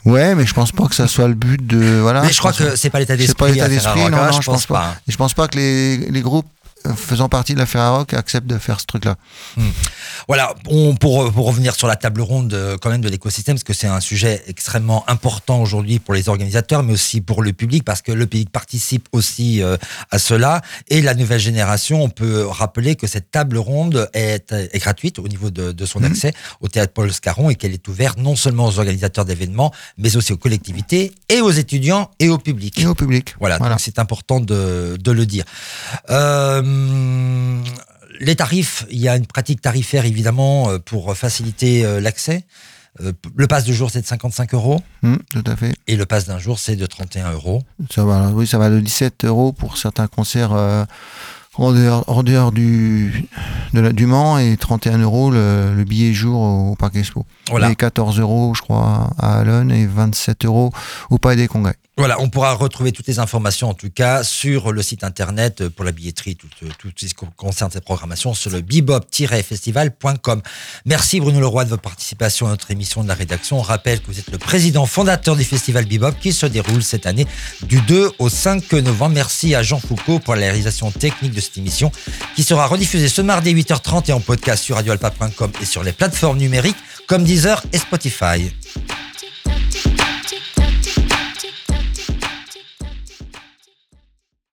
Ouais, 0.06 0.34
mais 0.34 0.46
je 0.46 0.54
pense 0.54 0.72
pas 0.72 0.86
que 0.86 0.94
ça 0.94 1.06
soit 1.08 1.28
le 1.28 1.34
but 1.34 1.66
de 1.66 1.98
voilà. 2.00 2.22
Mais 2.22 2.32
je 2.32 2.38
crois 2.38 2.52
pense- 2.52 2.60
que 2.70 2.76
c'est 2.76 2.88
pas 2.88 3.00
l'état 3.00 3.18
C'est 3.18 3.34
pas 3.36 3.48
d'esprit 3.48 3.52
l'état 3.52 3.68
d'esprit, 3.68 4.00
non, 4.10 4.16
hein, 4.16 4.26
non, 4.26 4.32
je 4.32 4.40
je 4.40 4.46
pense 4.46 4.46
pense 4.46 4.66
pas. 4.66 4.74
pas. 4.80 4.96
Et 5.06 5.12
je 5.12 5.16
pense 5.18 5.34
pas 5.34 5.46
que 5.46 5.58
les, 5.58 5.96
les 6.10 6.20
groupes 6.22 6.46
faisant 6.96 7.28
partie 7.28 7.54
de 7.54 7.58
la 7.58 7.66
Ferrarock 7.66 8.14
acceptent 8.14 8.46
de 8.46 8.58
faire 8.58 8.80
ce 8.80 8.86
truc-là. 8.86 9.16
Voilà, 10.28 10.54
on, 10.68 10.94
pour, 10.94 11.30
pour 11.32 11.46
revenir 11.46 11.74
sur 11.74 11.86
la 11.86 11.96
table 11.96 12.20
ronde 12.20 12.52
euh, 12.54 12.76
quand 12.80 12.90
même 12.90 13.00
de 13.00 13.08
l'écosystème, 13.08 13.56
parce 13.56 13.64
que 13.64 13.72
c'est 13.72 13.86
un 13.86 14.00
sujet 14.00 14.42
extrêmement 14.46 15.08
important 15.08 15.60
aujourd'hui 15.62 15.98
pour 15.98 16.14
les 16.14 16.28
organisateurs, 16.28 16.82
mais 16.82 16.92
aussi 16.92 17.20
pour 17.20 17.42
le 17.42 17.52
public, 17.52 17.84
parce 17.84 18.02
que 18.02 18.12
le 18.12 18.26
public 18.26 18.50
participe 18.50 19.08
aussi 19.12 19.62
euh, 19.62 19.76
à 20.10 20.18
cela. 20.18 20.60
Et 20.88 21.02
la 21.02 21.14
nouvelle 21.14 21.40
génération, 21.40 22.02
on 22.02 22.08
peut 22.10 22.46
rappeler 22.46 22.96
que 22.96 23.06
cette 23.06 23.30
table 23.30 23.56
ronde 23.58 24.08
est, 24.14 24.52
est 24.52 24.78
gratuite 24.78 25.18
au 25.18 25.28
niveau 25.28 25.50
de, 25.50 25.72
de 25.72 25.86
son 25.86 26.00
Mhm. 26.00 26.06
accès 26.06 26.32
au 26.60 26.68
théâtre 26.68 26.92
Paul 26.94 27.12
Scarron 27.12 27.50
et 27.50 27.54
qu'elle 27.56 27.74
est 27.74 27.86
ouverte 27.88 28.18
non 28.18 28.36
seulement 28.36 28.66
aux 28.66 28.78
organisateurs 28.78 29.24
d'événements, 29.26 29.70
mais 29.98 30.16
aussi 30.16 30.32
aux 30.32 30.38
collectivités 30.38 31.12
et 31.28 31.40
aux 31.42 31.50
étudiants 31.50 32.10
et 32.18 32.28
au 32.30 32.38
public. 32.38 32.78
Et 32.80 32.86
au 32.86 32.94
public. 32.94 33.34
Voilà, 33.38 33.58
Voilà. 33.58 33.74
donc 33.74 33.80
c'est 33.80 33.98
important 33.98 34.40
de, 34.40 34.96
de 34.98 35.10
le 35.12 35.26
dire. 35.26 35.44
Euh, 36.08 36.62
les 38.20 38.36
tarifs, 38.36 38.86
il 38.90 38.98
y 38.98 39.08
a 39.08 39.16
une 39.16 39.26
pratique 39.26 39.60
tarifaire 39.62 40.04
évidemment 40.04 40.68
euh, 40.70 40.78
pour 40.78 41.16
faciliter 41.16 41.84
euh, 41.84 42.00
l'accès. 42.00 42.44
Euh, 43.00 43.12
Le 43.36 43.46
pass 43.46 43.64
de 43.64 43.72
jour 43.72 43.90
c'est 43.90 44.00
de 44.02 44.06
55 44.06 44.52
euros 44.54 44.80
Hum, 45.02 45.18
tout 45.32 45.44
à 45.46 45.56
fait. 45.56 45.74
et 45.86 45.96
le 45.96 46.06
pass 46.06 46.26
d'un 46.26 46.38
jour 46.38 46.58
c'est 46.58 46.76
de 46.76 46.86
31 46.86 47.32
euros. 47.32 47.62
Ça 47.90 48.04
va, 48.04 48.28
oui, 48.32 48.46
ça 48.46 48.58
va 48.58 48.68
de 48.68 48.80
17 48.80 49.24
euros 49.24 49.52
pour 49.52 49.78
certains 49.78 50.06
concerts 50.08 50.52
euh, 50.52 50.84
en 51.54 51.72
dehors, 51.72 52.04
en 52.08 52.22
dehors 52.22 52.52
du, 52.52 53.26
de 53.74 53.80
la, 53.80 53.92
du 53.92 54.06
Mans 54.06 54.38
et 54.38 54.56
31 54.56 54.98
euros 54.98 55.30
le, 55.30 55.74
le 55.74 55.84
billet 55.84 56.12
jour 56.12 56.40
au, 56.40 56.74
Parc 56.76 56.96
Expo. 56.96 57.24
Voilà. 57.50 57.70
Et 57.70 57.76
14 57.76 58.18
euros, 58.20 58.54
je 58.54 58.62
crois, 58.62 59.10
à 59.18 59.40
Allen 59.40 59.70
et 59.70 59.86
27 59.86 60.44
euros 60.44 60.72
au 61.10 61.18
Palais 61.18 61.36
des 61.36 61.48
Congrès. 61.48 61.74
Voilà, 62.00 62.18
on 62.18 62.30
pourra 62.30 62.54
retrouver 62.54 62.92
toutes 62.92 63.08
les 63.08 63.18
informations 63.18 63.68
en 63.68 63.74
tout 63.74 63.90
cas 63.90 64.24
sur 64.24 64.72
le 64.72 64.80
site 64.80 65.04
internet 65.04 65.68
pour 65.68 65.84
la 65.84 65.92
billetterie, 65.92 66.34
tout, 66.34 66.48
euh, 66.62 66.68
ce 66.96 67.04
qui 67.04 67.14
concerne 67.36 67.70
cette 67.70 67.84
programmation 67.84 68.32
sur 68.32 68.50
le 68.50 68.62
bebop-festival.com. 68.62 70.40
Merci 70.86 71.20
Bruno 71.20 71.40
Leroy 71.40 71.66
de 71.66 71.68
votre 71.68 71.82
participation 71.82 72.46
à 72.46 72.48
notre 72.48 72.70
émission 72.70 73.02
de 73.02 73.08
la 73.08 73.12
rédaction. 73.12 73.58
On 73.58 73.62
rappelle 73.62 74.00
que 74.00 74.06
vous 74.06 74.18
êtes 74.18 74.30
le 74.30 74.38
président 74.38 74.86
fondateur 74.86 75.36
du 75.36 75.44
festival 75.44 75.84
Bebop 75.84 76.12
qui 76.18 76.32
se 76.32 76.46
déroule 76.46 76.82
cette 76.82 77.04
année 77.04 77.26
du 77.64 77.82
2 77.82 78.12
au 78.18 78.30
5 78.30 78.72
novembre. 78.72 79.16
Merci 79.16 79.54
à 79.54 79.62
Jean 79.62 79.78
Foucault 79.78 80.20
pour 80.20 80.34
la 80.36 80.46
réalisation 80.46 80.90
technique 80.90 81.34
de 81.34 81.40
cette 81.42 81.58
émission 81.58 81.92
qui 82.34 82.44
sera 82.44 82.66
rediffusée 82.66 83.10
ce 83.10 83.20
mardi 83.20 83.54
8h30 83.54 84.08
et 84.08 84.14
en 84.14 84.20
podcast 84.20 84.64
sur 84.64 84.76
radioalpa.com 84.76 85.52
et 85.60 85.66
sur 85.66 85.82
les 85.82 85.92
plateformes 85.92 86.38
numériques 86.38 86.78
comme 87.06 87.24
Deezer 87.24 87.62
et 87.74 87.76
Spotify. 87.76 88.50